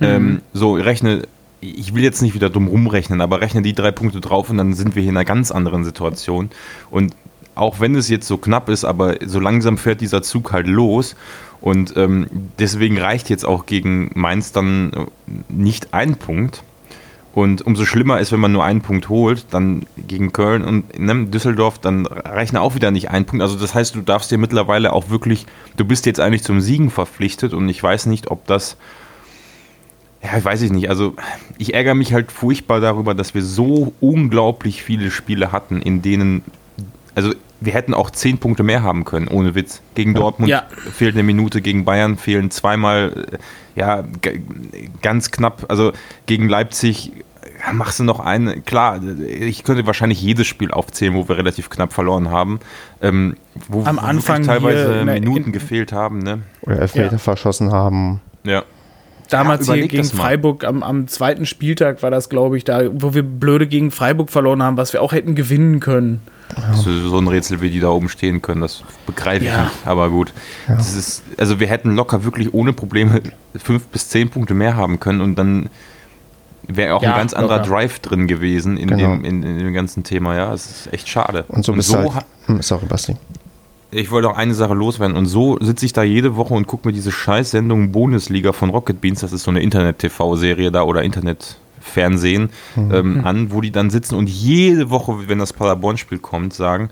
[0.00, 1.22] Ähm, so, rechne,
[1.60, 4.74] ich will jetzt nicht wieder dumm rumrechnen, aber rechne die drei Punkte drauf und dann
[4.74, 6.50] sind wir hier in einer ganz anderen Situation.
[6.90, 7.14] Und
[7.54, 11.16] auch wenn es jetzt so knapp ist, aber so langsam fährt dieser Zug halt los.
[11.60, 12.28] Und ähm,
[12.58, 15.06] deswegen reicht jetzt auch gegen Mainz dann äh,
[15.48, 16.62] nicht ein Punkt.
[17.34, 21.26] Und umso schlimmer ist, wenn man nur einen Punkt holt, dann gegen Köln und ne,
[21.26, 23.42] Düsseldorf, dann rechne auch wieder nicht ein Punkt.
[23.42, 25.46] Also das heißt, du darfst dir mittlerweile auch wirklich,
[25.76, 28.76] du bist jetzt eigentlich zum Siegen verpflichtet und ich weiß nicht, ob das,
[30.22, 30.88] ja, weiß ich nicht.
[30.90, 31.14] Also
[31.58, 36.42] ich ärgere mich halt furchtbar darüber, dass wir so unglaublich viele Spiele hatten, in denen,
[37.14, 39.82] also wir hätten auch zehn Punkte mehr haben können, ohne Witz.
[39.94, 40.64] Gegen Dortmund Ja.
[40.92, 44.04] fehlt eine Minute, gegen Bayern fehlen zweimal, äh, ja,
[45.02, 45.66] ganz knapp.
[45.68, 45.92] Also
[46.26, 47.12] gegen Leipzig
[47.66, 48.64] ja, machst du noch einen.
[48.64, 52.60] Klar, ich könnte wahrscheinlich jedes Spiel aufzählen, wo wir relativ knapp verloren haben.
[53.02, 53.36] Ähm,
[53.68, 56.20] wo Am Anfang teilweise hier der- Minuten in- gefehlt haben.
[56.20, 56.42] Ne?
[56.62, 57.18] Oder Elfmeter Ja.
[57.18, 58.20] verschossen haben.
[58.44, 58.62] Ja.
[59.30, 60.04] Damals Ja, hier gegen.
[60.04, 64.30] Freiburg am, am zweiten Spieltag war das, glaube ich, da, wo wir blöde gegen Freiburg
[64.30, 66.22] verloren haben, was wir auch hätten gewinnen können.
[66.74, 69.64] So, so ein Rätsel, wie die da oben stehen können, das begreife ich Ja.
[69.64, 69.72] nicht.
[69.86, 70.32] Aber gut.
[70.66, 73.20] Das ist, also wir hätten locker wirklich ohne Probleme
[73.56, 75.68] fünf bis zehn Punkte mehr haben können und dann
[76.66, 77.68] wäre auch Ja, ein ganz anderer locker.
[77.70, 79.14] Drive drin gewesen in, Genau.
[79.14, 80.36] dem, in, in dem ganzen Thema.
[80.36, 81.44] Ja, es ist echt schade.
[81.48, 83.16] Und so bist du halt, ha- hm, sorry, Basti.
[83.90, 85.16] ich wollte auch eine Sache loswerden.
[85.16, 89.00] Und so sitze ich da jede Woche und gucke mir diese Scheißsendung Bundesliga von Rocket
[89.00, 91.02] Beans, das ist so eine Internet-TV-Serie da oder
[91.88, 96.90] Internetfernsehen, ähm, an, wo die dann sitzen und jede Woche, wenn das Paderborn-Spiel kommt, sagen,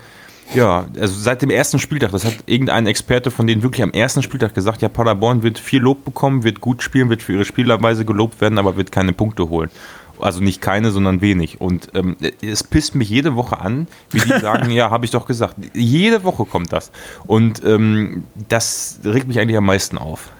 [0.54, 4.22] ja, also seit dem ersten Spieltag, das hat irgendein Experte von denen wirklich am ersten
[4.22, 8.04] Spieltag gesagt, ja, Paderborn wird viel Lob bekommen, wird gut spielen, wird für ihre Spielerweise
[8.04, 9.70] gelobt werden, aber wird keine Punkte holen.
[10.18, 11.60] Also nicht keine, sondern wenig.
[11.60, 15.26] Und ähm, es pisst mich jede Woche an, wie die sagen, ja, habe ich doch
[15.26, 15.56] gesagt.
[15.74, 16.90] Jede Woche kommt das.
[17.26, 20.30] Und ähm, das regt mich eigentlich am meisten auf.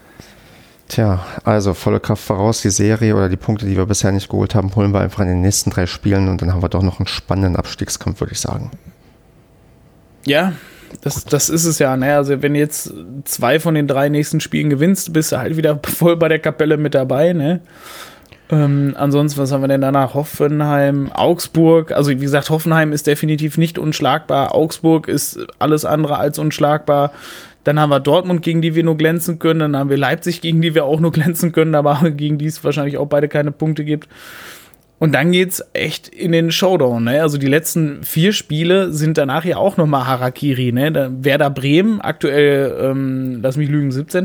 [0.89, 4.55] Tja, also volle Kraft voraus, die Serie oder die Punkte, die wir bisher nicht geholt
[4.55, 7.01] haben, holen wir einfach in den nächsten drei Spielen und dann haben wir doch noch
[7.01, 8.71] einen spannenden Abstiegskampf, würde ich sagen.
[10.25, 10.53] Ja,
[11.01, 11.97] das, das ist es ja.
[11.97, 12.15] Ne?
[12.15, 12.93] Also wenn du jetzt
[13.25, 16.77] zwei von den drei nächsten Spielen gewinnst, bist du halt wieder voll bei der Kapelle
[16.77, 17.33] mit dabei.
[17.33, 17.61] Ne?
[18.49, 20.15] Ähm, ansonsten, was haben wir denn danach?
[20.15, 21.93] Hoffenheim, Augsburg.
[21.93, 24.55] Also wie gesagt, Hoffenheim ist definitiv nicht unschlagbar.
[24.55, 27.13] Augsburg ist alles andere als unschlagbar.
[27.67, 29.59] Dann haben wir Dortmund, gegen die wir nur glänzen können.
[29.59, 32.63] Dann haben wir Leipzig, gegen die wir auch nur glänzen können, aber gegen die es
[32.63, 34.09] wahrscheinlich auch beide keine Punkte gibt.
[35.01, 37.05] Und dann geht's echt in den Showdown.
[37.05, 37.21] Ne?
[37.21, 40.71] Also die letzten vier Spiele sind danach ja auch nochmal Harakiri.
[40.71, 40.93] Ne?
[40.93, 44.25] Da, Werder Bremen, aktuell, ähm, lass mich lügen, 17.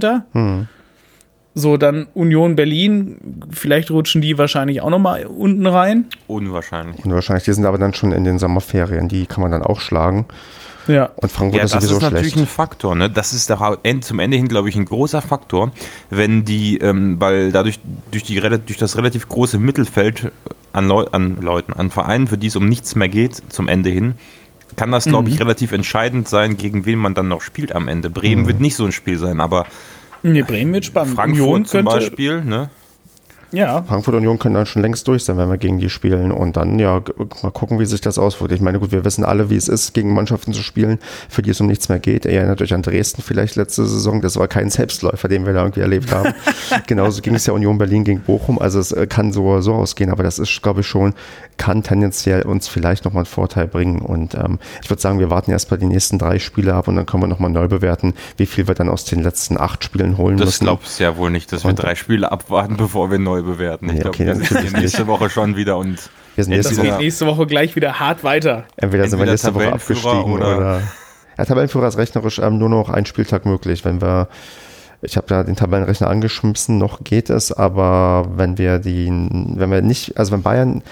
[1.55, 3.17] So, dann Union Berlin.
[3.49, 6.05] Vielleicht rutschen die wahrscheinlich auch nochmal unten rein.
[6.27, 7.03] Unwahrscheinlich.
[7.03, 9.79] Und wahrscheinlich, die sind aber dann schon in den Sommerferien, die kann man dann auch
[9.79, 10.27] schlagen.
[10.87, 11.09] Ja.
[11.15, 12.47] Und Frankfurt Ja, ist das sowieso ist natürlich schlecht.
[12.49, 12.95] ein Faktor.
[12.95, 13.09] Ne?
[13.09, 15.71] Das ist doch end- zum Ende hin, glaube ich, ein großer Faktor,
[16.09, 17.79] wenn die, ähm, weil dadurch
[18.11, 20.31] durch, die, durch das relativ große Mittelfeld
[20.73, 23.89] an, Leu an Leuten, an Vereinen, für die es um nichts mehr geht, zum Ende
[23.89, 24.15] hin,
[24.75, 25.35] kann das, glaube Mhm.
[25.35, 28.09] ich, relativ entscheidend sein, gegen wen man dann noch spielt am Ende.
[28.09, 29.65] Bremen wird nicht so ein Spiel sein, aber
[30.23, 31.15] Nee, Bremen wird spannend.
[31.15, 32.69] Frankfurt zum könnte, Beispiel, ne?
[33.53, 36.31] Ja, Frankfurt und Union können dann schon längst durch sein, wenn wir gegen die spielen.
[36.31, 37.01] Und dann, ja,
[37.43, 38.53] mal gucken, wie sich das auswirkt.
[38.53, 40.99] Ich meine, gut, wir wissen alle, wie es ist, gegen Mannschaften zu spielen,
[41.29, 42.25] für die es um nichts mehr geht.
[42.25, 44.21] Ihr erinnert euch an Dresden vielleicht letzte Saison.
[44.21, 46.33] Das war kein Selbstläufer, den wir da irgendwie erlebt haben.
[46.87, 48.57] Genauso ging es ja Union Berlin gegen Bochum.
[48.59, 50.11] Also es äh, kann so oder so ausgehen.
[50.11, 51.13] Aber das ist, glaube ich, schon,
[51.57, 53.99] kann tendenziell uns vielleicht nochmal einen Vorteil bringen.
[53.99, 56.95] Und ähm, ich würde sagen, wir warten erst mal die nächsten drei Spiele ab und
[56.95, 60.17] dann können wir nochmal neu bewerten, wie viel wir dann aus den letzten acht Spielen
[60.17, 60.63] holen Das müssen.
[60.63, 63.85] glaubst du ja wohl nicht, dass wir Und- drei Spiele abwarten, bevor wir neu bewerten.
[63.87, 66.81] Ich Nee, glaube, okay, wir sind nächste Woche schon wieder und Wir sind Das nächste
[66.83, 68.65] geht Woche, nächste Woche gleich wieder hart weiter.
[68.77, 70.57] entweder sind wir entweder nächste Woche abgestiegen oder.
[70.57, 70.81] oder-
[71.37, 73.83] Ja, Tabellenführer ist rechnerisch ähm, nur noch ein Spieltag möglich.
[73.85, 74.27] Wenn wir,
[75.01, 79.81] ich habe da den Tabellenrechner angeschmissen, noch geht es, aber wenn wir die, wenn wir
[79.81, 80.83] nicht, also wenn Bayern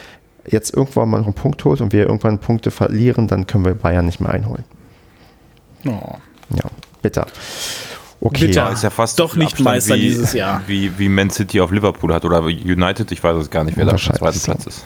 [0.48, 3.76] jetzt irgendwann mal noch einen Punkt holt und wir irgendwann Punkte verlieren, dann können wir
[3.76, 4.64] Bayern nicht mehr einholen.
[5.86, 6.16] Oh.
[6.56, 6.64] Ja,
[7.04, 7.28] bitter.
[8.22, 8.48] Okay.
[8.48, 8.66] Bitter.
[8.66, 10.62] Ja, ist ja fast Doch nicht Abstand Meister wie, dieses Jahr.
[10.68, 13.86] Wie, wie Man City auf Liverpool hat oder United, ich weiß es gar nicht, wer
[13.86, 14.40] da dem zweiten.
[14.40, 14.86] Platz ist.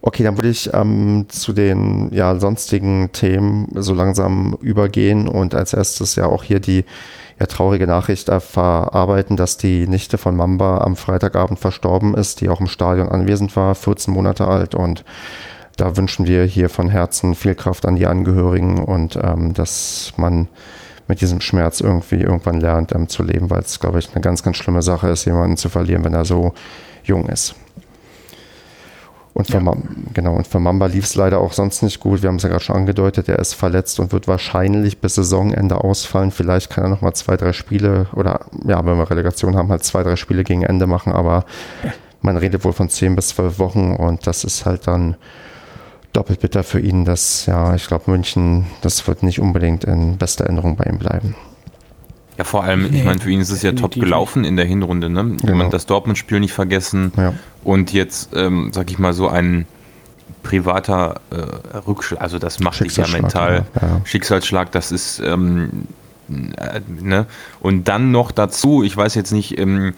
[0.00, 5.72] Okay, dann würde ich ähm, zu den ja, sonstigen Themen so langsam übergehen und als
[5.72, 6.84] erstes ja auch hier die
[7.40, 12.60] ja, traurige Nachricht verarbeiten, dass die Nichte von Mamba am Freitagabend verstorben ist, die auch
[12.60, 15.04] im Stadion anwesend war, 14 Monate alt und
[15.76, 20.48] da wünschen wir hier von Herzen viel Kraft an die Angehörigen und ähm, dass man
[21.08, 24.42] mit diesem Schmerz irgendwie irgendwann lernt ähm, zu leben, weil es, glaube ich, eine ganz,
[24.42, 26.52] ganz schlimme Sache ist, jemanden zu verlieren, wenn er so
[27.02, 27.54] jung ist.
[29.38, 29.84] Und für, Mam
[30.14, 32.22] genau, und für Mamba lief es leider auch sonst nicht gut.
[32.22, 35.76] Wir haben es ja gerade schon angedeutet, er ist verletzt und wird wahrscheinlich bis Saisonende
[35.76, 36.32] ausfallen.
[36.32, 39.84] Vielleicht kann er noch mal zwei, drei Spiele oder ja, wenn wir Relegation haben, halt
[39.84, 41.12] zwei, drei Spiele gegen Ende machen.
[41.12, 41.44] Aber
[42.20, 45.16] man redet wohl von zehn bis zwölf Wochen und das ist halt dann
[46.18, 47.04] doppelt bitter für ihn.
[47.04, 51.34] Dass ja, ich glaube München, das wird nicht unbedingt in bester Erinnerung bei ihm bleiben.
[52.36, 54.64] Ja, vor allem, ich Nee, meine, für ihn ist es ja top gelaufen in der
[54.64, 55.08] Hinrunde.
[55.08, 55.36] Ne?
[55.40, 55.56] Genau.
[55.56, 57.12] Man das Dortmund-Spiel nicht vergessen.
[57.16, 57.34] Ja.
[57.64, 59.66] Und jetzt, ähm, sag ich mal, so ein
[60.44, 63.64] privater äh, Rückschlag, also das macht dich ja mental.
[63.80, 64.00] ja, ja.
[64.04, 65.88] Schicksalsschlag, das ist, ähm,
[66.28, 67.26] äh, ne?
[67.58, 69.94] Und dann noch dazu, ich weiß jetzt nicht, ähm,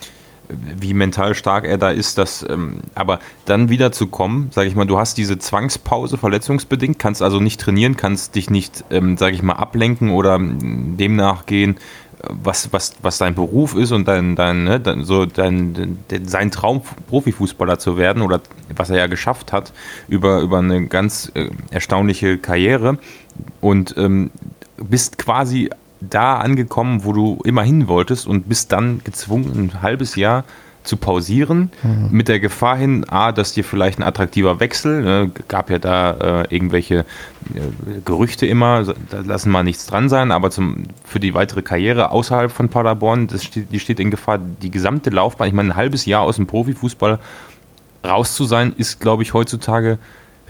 [0.79, 4.75] wie mental stark er da ist, das, ähm, aber dann wieder zu kommen, sage ich
[4.75, 9.35] mal, du hast diese Zwangspause verletzungsbedingt, kannst also nicht trainieren, kannst dich nicht, ähm, sage
[9.35, 14.09] ich mal, ablenken oder ähm, dem nachgehen, äh, was, was, was dein Beruf ist und
[14.09, 18.41] dein, dein, ne, dein, so dein, dein, sein Traum, Profifußballer zu werden oder
[18.75, 19.73] was er ja geschafft hat
[20.09, 22.99] über, über eine ganz äh, erstaunliche Karriere
[23.61, 24.31] und ähm,
[24.77, 25.71] bist quasi
[26.01, 30.45] da angekommen, wo du immer hin wolltest und bist dann gezwungen, ein halbes Jahr
[30.83, 31.71] zu pausieren,
[32.11, 36.45] mit der Gefahr hin, A, dass dir vielleicht ein attraktiver Wechsel, ne, gab ja da
[36.45, 37.01] äh, irgendwelche
[37.55, 42.11] äh, Gerüchte immer, da lassen mal nichts dran sein, aber zum, für die weitere Karriere
[42.11, 45.77] außerhalb von Paderborn, das steht, die steht in Gefahr, die gesamte Laufbahn, ich meine, ein
[45.77, 47.19] halbes Jahr aus dem Profifußball
[48.03, 49.99] raus zu sein, ist, glaube ich, heutzutage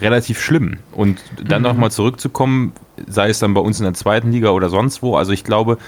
[0.01, 0.78] relativ schlimm.
[0.92, 2.72] Und dann nochmal zurückzukommen,
[3.09, 5.78] sei es dann bei uns in der zweiten Liga oder sonst wo, also ich glaube,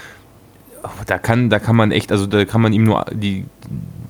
[1.05, 3.45] da kann, da kann man echt, also da kann man ihm nur die,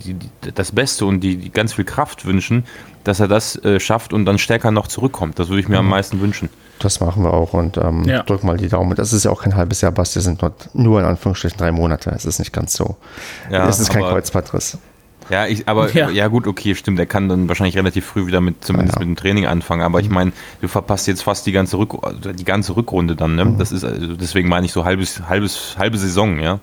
[0.04, 2.66] die, die, das Beste und die, die ganz viel Kraft wünschen,
[3.04, 5.38] dass er das äh, schafft und dann stärker noch zurückkommt.
[5.38, 6.50] Das würde ich mir am meisten wünschen.
[6.80, 8.24] Das machen wir auch und ähm, Ja.
[8.24, 8.96] drück mal die Daumen.
[8.96, 11.72] Das ist ja auch kein halbes Jahr, Basti, das sind nur, nur in Anführungsstrichen drei
[11.72, 12.10] Monate.
[12.12, 12.96] Es ist nicht ganz so.
[13.52, 14.78] Ja, es ist kein Kreuzbandriss.
[15.34, 16.10] Ja, ich, aber ja.
[16.12, 16.28] Ja.
[16.28, 17.00] gut, okay, stimmt.
[17.00, 19.00] Er kann dann wahrscheinlich relativ früh wieder mit, zumindest Ja.
[19.00, 19.82] mit dem Training anfangen.
[19.82, 20.32] Aber ich meine,
[20.62, 21.96] du verpasst jetzt fast die ganze Rück,
[22.38, 23.36] die ganze Rückrunde dann.
[23.36, 23.56] Ne?
[23.58, 26.40] Das ist also deswegen meine ich so halbes, halbes, halbe Saison.
[26.40, 26.60] Ja.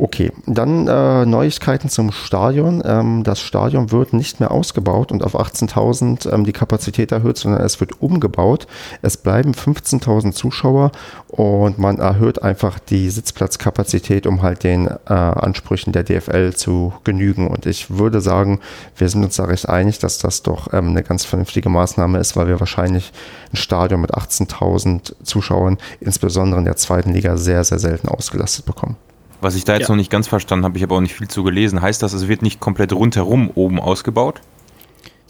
[0.00, 2.84] Okay, dann äh, Neuigkeiten zum Stadion.
[2.86, 7.62] Ähm, das Stadion wird nicht mehr ausgebaut und auf 18.000 ähm, die Kapazität erhöht, sondern
[7.62, 8.68] es wird umgebaut.
[9.02, 10.92] Es bleiben 15.000 Zuschauer
[11.26, 17.48] und man erhöht einfach die Sitzplatzkapazität, um halt den äh, Ansprüchen der DFL zu genügen.
[17.48, 18.60] Und ich würde sagen,
[18.96, 22.36] wir sind uns da recht einig, dass das doch ähm, eine ganz vernünftige Maßnahme ist,
[22.36, 23.12] weil wir wahrscheinlich
[23.52, 28.94] ein Stadion mit 18.000 Zuschauern, insbesondere in der zweiten Liga, sehr, sehr selten ausgelastet bekommen.
[29.40, 29.88] Was ich da jetzt Ja.
[29.90, 32.28] noch nicht ganz verstanden habe, ich habe auch nicht viel zu gelesen, heißt das, es
[32.28, 34.40] wird nicht komplett rundherum oben ausgebaut?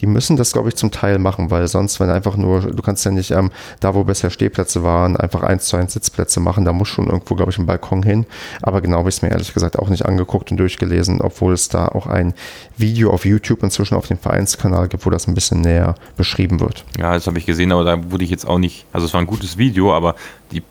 [0.01, 3.03] Die müssen das, glaube ich, zum Teil machen, weil sonst, wenn einfach nur, du kannst
[3.03, 3.51] ja nicht ähm,
[3.81, 6.63] da, wo bisher Stehplätze waren, einfach eins zu eins Sitzplätze machen.
[6.63, 8.25] Da muss schon irgendwo, glaube ich, ein Balkon hin.
[8.61, 11.67] Aber genau habe ich es mir ehrlich gesagt auch nicht angeguckt und durchgelesen, obwohl es
[11.67, 12.33] da auch ein
[12.77, 16.85] Video auf YouTube inzwischen auf dem Vereinskanal gibt, wo das ein bisschen näher beschrieben wird.
[16.97, 19.19] Ja, das habe ich gesehen, aber da wurde ich jetzt auch nicht, also es war
[19.19, 20.15] ein gutes Video, aber
[20.53, 20.63] die,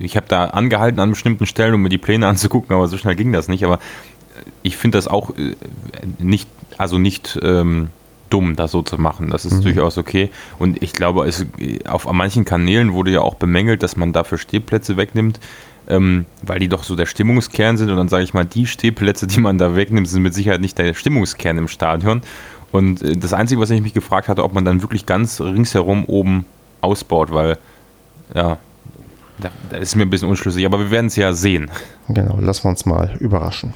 [0.00, 3.16] ich habe da angehalten an bestimmten Stellen, um mir die Pläne anzugucken, aber so schnell
[3.16, 3.64] ging das nicht.
[3.64, 3.78] Aber
[4.62, 5.54] ich finde das auch äh,
[6.18, 7.88] nicht, also nicht ähm,
[8.30, 9.30] dumm, das so zu machen.
[9.30, 10.30] Das ist durchaus okay.
[10.58, 11.46] Und ich glaube, es,
[11.86, 15.40] auf manchen Kanälen wurde ja auch bemängelt, dass man dafür Stehplätze wegnimmt.
[15.86, 19.26] Ähm, weil die doch so der Stimmungskern sind und dann sage ich mal, die Stehplätze,
[19.26, 22.22] die man da wegnimmt, sind mit Sicherheit nicht der Stimmungskern im Stadion.
[22.72, 26.06] Und äh, das Einzige, was ich mich gefragt hatte, ob man dann wirklich ganz ringsherum
[26.06, 26.46] oben
[26.80, 27.58] ausbaut, weil,
[28.34, 28.58] ja,
[29.38, 31.70] da, da ist mir ein bisschen unschlüssig, aber wir werden es ja sehen.
[32.08, 33.74] Genau, lassen wir uns mal überraschen.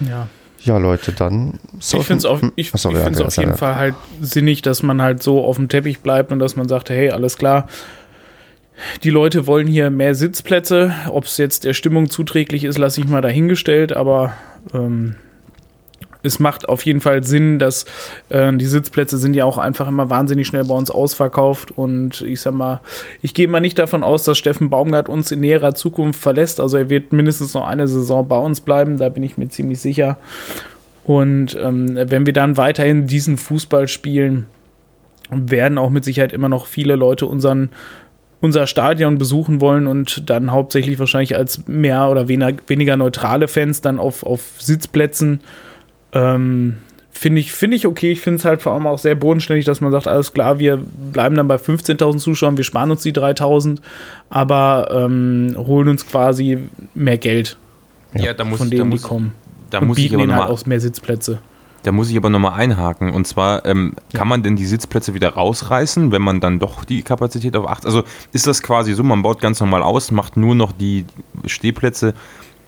[0.00, 0.28] Ja.
[0.64, 1.58] Ja, Leute, dann.
[1.80, 3.56] Ich finde es auf, ich, Achso, ich ja, auf jeden.
[3.56, 6.88] Fall halt sinnig, dass man halt so auf dem Teppich bleibt und dass man sagt,
[6.90, 7.66] hey, alles klar,
[9.02, 10.94] die Leute wollen hier mehr Sitzplätze.
[11.08, 14.34] Ob es jetzt der Stimmung zuträglich ist, lasse ich mal dahingestellt, aber
[14.72, 15.16] ähm,
[16.22, 17.84] es macht auf jeden Fall Sinn, dass
[18.28, 21.70] äh, die Sitzplätze sind ja auch einfach immer wahnsinnig schnell bei uns ausverkauft.
[21.70, 22.80] Und ich sag mal,
[23.20, 26.60] ich gehe mal nicht davon aus, dass Steffen Baumgart uns in näherer Zukunft verlässt.
[26.60, 29.80] Also er wird mindestens noch eine Saison bei uns bleiben, da bin ich mir ziemlich
[29.80, 30.18] sicher.
[31.04, 34.46] Und ähm, wenn wir dann weiterhin diesen Fußball spielen,
[35.30, 37.70] werden auch mit Sicherheit immer noch viele Leute unseren
[38.40, 44.00] unser Stadion besuchen wollen und dann hauptsächlich wahrscheinlich als mehr oder weniger, neutrale Fans dann
[44.00, 45.40] auf, auf Sitzplätzen.
[46.12, 46.76] Ähm,
[47.10, 48.12] finde ich, find ich okay.
[48.12, 50.76] Ich finde es halt vor allem auch sehr bodenständig, dass man sagt, alles klar, wir
[50.78, 53.78] bleiben dann bei 15.000 Zuschauern, wir sparen uns die 3.000,
[54.30, 56.58] aber ähm, holen uns quasi
[56.94, 57.56] mehr Geld.
[58.14, 59.32] Ja, da muss, von da denen, muss, die kommen.
[59.70, 61.38] da und muss ich bieten aber ihnen halt auch mehr Sitzplätze.
[61.82, 63.10] Da muss ich aber nochmal einhaken.
[63.10, 67.02] Und zwar, ähm, kann man denn die Sitzplätze wieder rausreißen, wenn man dann doch die
[67.02, 67.86] Kapazität auf 8?
[67.86, 71.06] Also ist das quasi so, man baut ganz normal aus, macht nur noch die
[71.46, 72.14] Stehplätze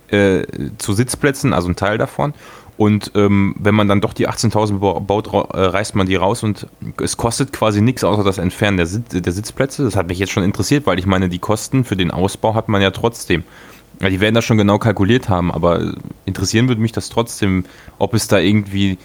[0.09, 0.43] äh,
[0.79, 2.35] zu Sitzplätzen, also ein Teil davon.
[2.77, 6.43] Und ähm, wenn man dann doch die 18.000 ba- baut, äh, reißt man die raus
[6.43, 6.67] und
[7.01, 9.85] es kostet quasi nichts außer das Entfernen der, Sitz, der Sitzplätze.
[9.85, 12.69] Das hat mich jetzt schon interessiert, weil ich meine, die Kosten für den Ausbau hat
[12.69, 13.45] man ja trotzdem.
[14.01, 15.95] Die werden das schon genau kalkuliert haben, aber
[16.25, 17.65] interessieren würde mich das trotzdem,
[17.99, 18.99] ob es da irgendwie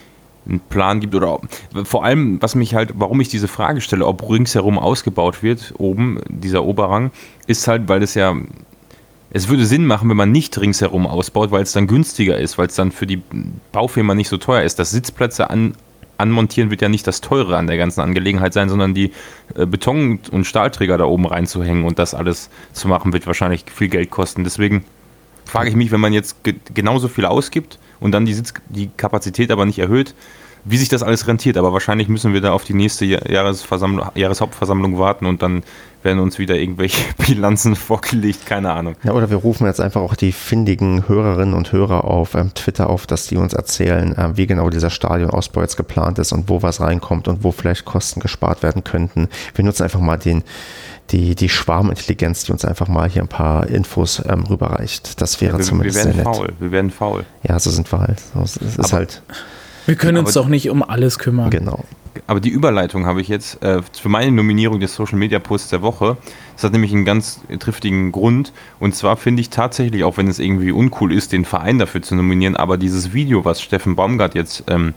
[0.48, 1.48] einen Plan gibt oder ob,
[1.84, 6.20] vor allem, was mich halt, warum ich diese Frage stelle, ob ringsherum ausgebaut wird, oben,
[6.28, 7.12] dieser Oberrang,
[7.46, 8.36] ist halt, weil es ja,
[9.32, 12.68] es würde Sinn machen, wenn man nicht ringsherum ausbaut, weil es dann günstiger ist, weil
[12.68, 13.22] es dann für die
[13.72, 14.80] Baufirma nicht so teuer ist.
[14.80, 15.76] Das Sitzplätze an,
[16.18, 19.12] anmontieren wird ja nicht das Teure an der ganzen Angelegenheit sein, sondern die
[19.56, 23.88] äh, Beton- und Stahlträger da oben reinzuhängen und das alles zu machen, wird wahrscheinlich viel
[23.88, 24.44] Geld kosten.
[24.44, 24.84] Deswegen
[25.46, 28.90] frage ich mich, wenn man jetzt ge genauso viel ausgibt und dann die, Sitz die
[28.98, 30.16] Kapazität aber nicht erhöht,
[30.66, 31.58] wie sich das alles rentiert.
[31.58, 35.64] Aber wahrscheinlich müssen wir da auf die nächste Ja- Jahresversammlung, Jahreshauptversammlung warten und dann
[36.04, 38.96] werden uns wieder irgendwelche Bilanzen vorgelegt, keine Ahnung.
[39.04, 42.90] Ja, oder wir rufen jetzt einfach auch die findigen Hörerinnen und Hörer auf ähm, Twitter
[42.90, 46.62] auf, dass die uns erzählen, äh, wie genau dieser Stadionausbau jetzt geplant ist und wo
[46.62, 49.28] was reinkommt und wo vielleicht Kosten gespart werden könnten.
[49.56, 50.44] Wir nutzen einfach mal den,
[51.12, 55.20] die, die Schwarmintelligenz, die uns einfach mal hier ein paar Infos ähm, rüberreicht.
[55.22, 56.36] Das wäre Wir, wir zumindest werden sehr nett.
[56.36, 57.26] faul, wir werden faul.
[57.44, 58.20] Ja, so sind wir halt.
[58.34, 59.22] So, Es ist Aber- halt,
[59.90, 61.50] Wir können uns doch nicht um alles kümmern.
[61.50, 61.84] genau.
[62.28, 65.82] Aber die Überleitung habe ich jetzt äh, für meine Nominierung des Social Media Posts der
[65.82, 66.18] Woche.
[66.54, 68.52] Das hat nämlich einen ganz triftigen Grund.
[68.80, 72.16] Und zwar finde ich tatsächlich, auch wenn es irgendwie uncool ist, den Verein dafür zu
[72.16, 74.94] nominieren, aber dieses Video, was Steffen Baumgart jetzt ähm,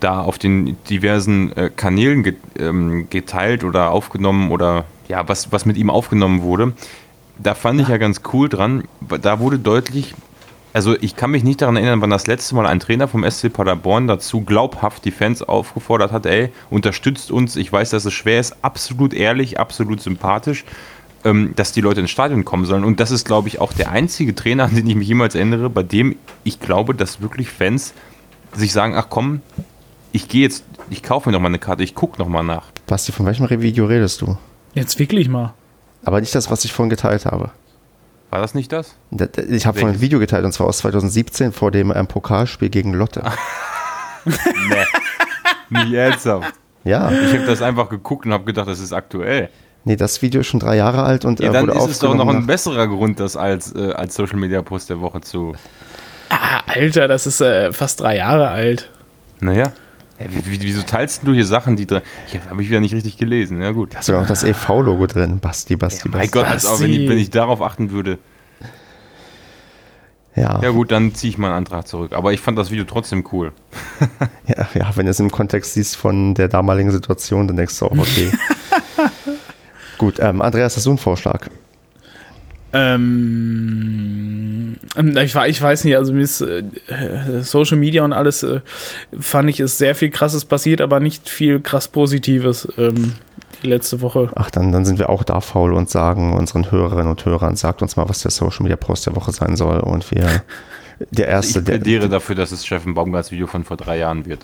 [0.00, 5.64] da auf den diversen äh, Kanälen get, ähm, geteilt oder aufgenommen oder ja, was, was
[5.64, 6.72] mit ihm aufgenommen wurde,
[7.38, 8.84] da fand ich ja ganz cool dran.
[9.22, 10.14] Da wurde deutlich,
[10.78, 13.52] also ich kann mich nicht daran erinnern, wann das letzte Mal ein Trainer vom SC
[13.52, 18.38] Paderborn dazu glaubhaft die Fans aufgefordert hat, ey, unterstützt uns, ich weiß, dass es schwer
[18.38, 20.64] ist, absolut ehrlich, absolut sympathisch,
[21.24, 22.84] ähm, dass die Leute ins Stadion kommen sollen.
[22.84, 25.68] Und das ist, glaube ich, auch der einzige Trainer, an den ich mich jemals erinnere,
[25.68, 26.14] bei dem
[26.44, 27.92] ich glaube, dass wirklich Fans
[28.54, 29.40] sich sagen, ach komm,
[30.12, 32.66] ich gehe jetzt, ich kaufe mir noch mal eine Karte, ich gucke noch mal nach.
[32.86, 34.38] Basti, von welchem Video redest du?
[34.74, 35.54] Jetzt wirklich mal.
[36.04, 37.50] Aber nicht das, was ich vorhin geteilt habe.
[38.30, 38.96] War das nicht das?
[39.10, 40.00] Da- da- Ich habe vorhin ein?
[40.02, 43.22] Video geteilt und zwar aus 2017 vor dem ähm, Pokalspiel gegen Lotte.
[44.26, 44.84] Nee.
[45.70, 46.52] Nicht ernsthaft.
[46.84, 49.48] Ja, Ich habe das einfach geguckt und habe gedacht, das ist aktuell.
[49.84, 51.98] nee, das Video ist schon drei Jahre alt und Ja, äh, dann wurde ist es
[52.00, 55.54] doch noch ein besserer Grund, das als, äh, als Social Media Post der Woche zu.
[56.28, 58.90] Ah, Alter, das ist äh, fast drei Jahre alt.
[59.40, 59.72] Naja.
[60.20, 62.02] Ja, wie, wie- wieso teilst du hier Sachen, die drin.
[62.26, 63.60] Ich habe ich wieder nicht richtig gelesen.
[63.62, 63.94] Ja, gut.
[63.94, 65.38] Da ist sogar noch das EV-Logo drin.
[65.38, 66.30] Basti, Basti, Mein Basti.
[66.32, 68.18] Gott, als auch wenn ich, wenn ich darauf achten würde.
[70.36, 72.12] Ja, Ja, gut, dann ziehe ich meinen Antrag zurück.
[72.12, 73.52] Aber ich fand das Video trotzdem cool.
[74.46, 77.86] ja, ja, wenn du es im Kontext siehst von der damaligen Situation, dann denkst du
[77.86, 78.30] auch, okay.
[79.98, 81.48] Gut, ähm, Andreas, hast du einen Vorschlag?
[82.72, 84.76] Ähm,
[85.22, 86.62] ich, wa- ich weiß nicht, also mir ist äh,
[87.42, 88.60] Social Media und alles, äh,
[89.18, 93.12] fand ich, ist sehr viel krasses passiert, aber nicht viel krass Positives ähm,
[93.62, 94.30] die letzte Woche.
[94.34, 97.82] Ach, dann, dann sind wir auch da faul und sagen unseren Hörerinnen und Hörern, sagt
[97.82, 99.80] uns mal, was der Social Media Post der Woche sein soll.
[99.80, 100.26] Und wir,
[101.10, 104.26] der erste, Ich der, plädiere dafür, dass es Steffen Baumgarts Video von vor drei Jahren
[104.26, 104.40] wird.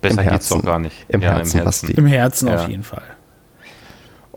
[0.00, 0.66] Besser Im geht's doch Herzen.
[0.66, 0.96] gar nicht.
[1.08, 1.92] Im Herzen, Basti.
[1.92, 2.56] Im Herzen Ja.
[2.56, 3.02] auf jeden Fall.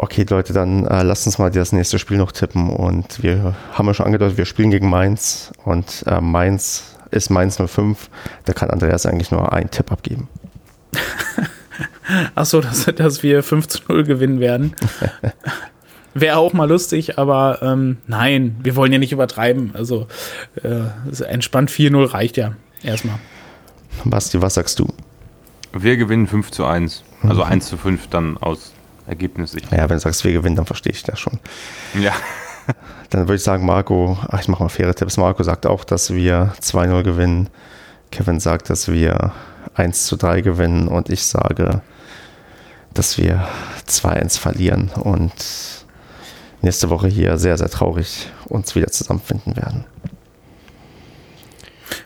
[0.02, 2.70] Okay, Leute, dann äh, lasst uns mal das nächste Spiel noch tippen.
[2.70, 5.52] Und wir haben ja schon angedeutet, wir spielen gegen Mainz.
[5.66, 8.10] Und äh, Mainz ist Mainz 05.
[8.46, 10.30] Da kann Andreas eigentlich nur einen Tipp abgeben.
[12.34, 14.74] Achso, dass, dass wir 5 zu 0 gewinnen werden.
[16.14, 19.72] Wäre auch mal lustig, aber ähm, nein, wir wollen ja nicht übertreiben.
[19.76, 20.08] Also
[20.64, 23.20] äh, entspannt 4-0 reicht ja erstmal.
[24.06, 24.88] Basti, was sagst du?
[25.74, 27.04] Wir gewinnen 5 zu 1.
[27.22, 28.72] Also 1 zu 5 dann aus
[29.10, 29.72] Ergebnissicht.
[29.72, 31.40] Naja, wenn du sagst, wir gewinnen, dann verstehe ich das schon.
[32.00, 32.14] Ja.
[33.10, 35.18] Dann würde ich sagen, Marco, ach, ich mache mal faire Tipps.
[35.18, 37.50] Marco sagt auch, dass wir 2-0 gewinnen.
[38.12, 39.32] Kevin sagt, dass wir
[39.74, 41.82] 1 zu 3 gewinnen und ich sage,
[42.94, 43.48] dass wir
[43.88, 45.34] 2-1 verlieren und
[46.62, 49.86] nächste Woche hier sehr, sehr traurig uns wieder zusammenfinden werden.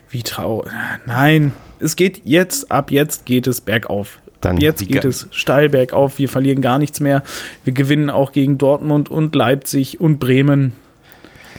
[0.08, 0.72] Wie traurig.
[1.06, 4.20] Nein, es geht jetzt, ab jetzt geht es bergauf.
[4.44, 6.18] Dann ab jetzt geht es steil bergauf.
[6.18, 7.22] Wir verlieren gar nichts mehr.
[7.64, 10.72] Wir gewinnen auch gegen Dortmund und Leipzig und Bremen.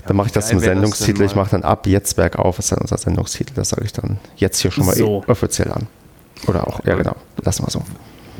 [0.08, 1.24] Dann mache ich das zum wär das Sendungstitel.
[1.24, 3.54] Ich mache dann ab jetzt bergauf, ist dann unser Sendungstitel.
[3.56, 5.24] Das sage ich dann jetzt hier schon mal So.
[5.28, 5.88] eh offiziell an.
[6.48, 7.82] Oder auch, ja genau, lassen wir so.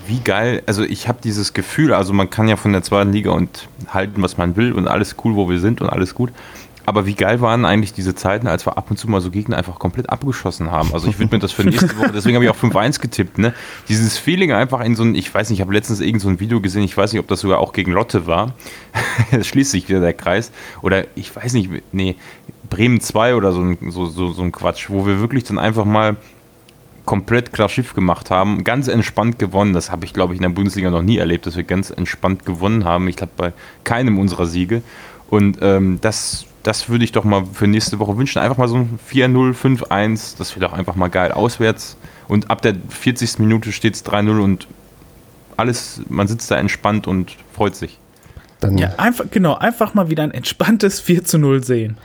[0.08, 3.32] Wie geil, also ich habe dieses Gefühl, also man kann ja von der zweiten Liga
[3.32, 6.32] und halten, was man will und alles cool, wo wir sind und alles gut.
[6.86, 9.58] Aber wie geil waren eigentlich diese Zeiten, als wir ab und zu mal so Gegner
[9.58, 10.94] einfach komplett abgeschossen haben?
[10.94, 13.54] Also ich würde mir das für nächste Woche, deswegen habe ich auch 5-1 getippt, ne?
[13.90, 16.40] Dieses Feeling einfach in so ein, ich weiß nicht, ich habe letztens irgend so ein
[16.40, 18.54] Video gesehen, ich weiß nicht, ob das sogar auch gegen Lotte war.
[19.32, 20.52] Es schließt sich wieder der Kreis.
[20.82, 22.16] Oder ich weiß nicht, nee,
[22.70, 25.86] Bremen 2 oder so ein, so, so, so ein Quatsch, wo wir wirklich dann einfach
[25.86, 26.18] mal
[27.06, 29.74] komplett klar Schiff gemacht haben, ganz entspannt gewonnen.
[29.74, 32.46] Das habe ich, glaube ich, in der Bundesliga noch nie erlebt, dass wir ganz entspannt
[32.46, 33.08] gewonnen haben.
[33.08, 34.82] Ich glaube, bei keinem unserer Siege.
[35.30, 38.40] Und ähm, das, das würde ich doch mal für nächste Woche wünschen.
[38.40, 40.38] Einfach mal so ein 4-0, 5-1.
[40.38, 41.32] Das wäre doch einfach mal geil.
[41.32, 41.96] Auswärts.
[42.28, 43.40] Und ab der 40.
[43.40, 44.68] Minute steht es 3-0 und
[45.58, 48.00] alles, man sitzt da entspannt und freut sich.
[48.60, 51.98] Dann, Ja, einfach, genau, einfach mal wieder ein entspanntes 4 zu 0 sehen.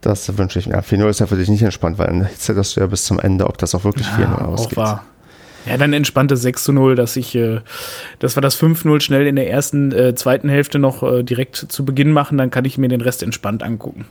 [0.00, 0.74] das wünsche ich mir.
[0.74, 3.20] Ja, 4-0 ist ja für dich nicht entspannt, weil dann hättest du ja bis zum
[3.20, 4.76] Ende, ob das auch wirklich 4-0 Ja, auch ausgeht.
[4.76, 5.04] wahr.
[5.66, 7.60] Ja, dann entspannte 6 zu 0, dass ich, äh,
[8.18, 11.84] dass wir das 5-0 schnell in der ersten, äh, zweiten Hälfte noch äh, direkt zu
[11.84, 14.06] Beginn machen, dann kann ich mir den Rest entspannt angucken.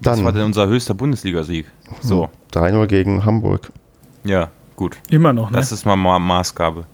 [0.00, 1.66] Das war Dann denn unser höchster Bundesligasieg.
[2.00, 3.70] So, 3-0 gegen Hamburg.
[4.24, 4.98] ja, gut.
[5.10, 5.56] Immer noch, ne?
[5.56, 6.84] Das ist mal Ma Maßgabe.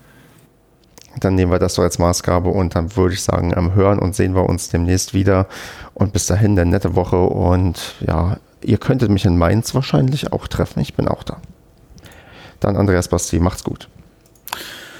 [1.21, 4.15] Dann nehmen wir das so als Maßgabe und dann würde ich sagen, am Hören und
[4.15, 5.47] sehen wir uns demnächst wieder.
[5.95, 10.47] Und bis dahin eine nette Woche und ja, ihr könntet mich in Mainz wahrscheinlich auch
[10.49, 10.81] treffen.
[10.81, 11.39] Ich bin auch da.
[12.63, 13.89] Dann Andreas Basti, macht's gut.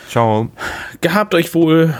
[0.09, 0.49] Ciao.
[1.01, 1.95] Gehabt euch wohl.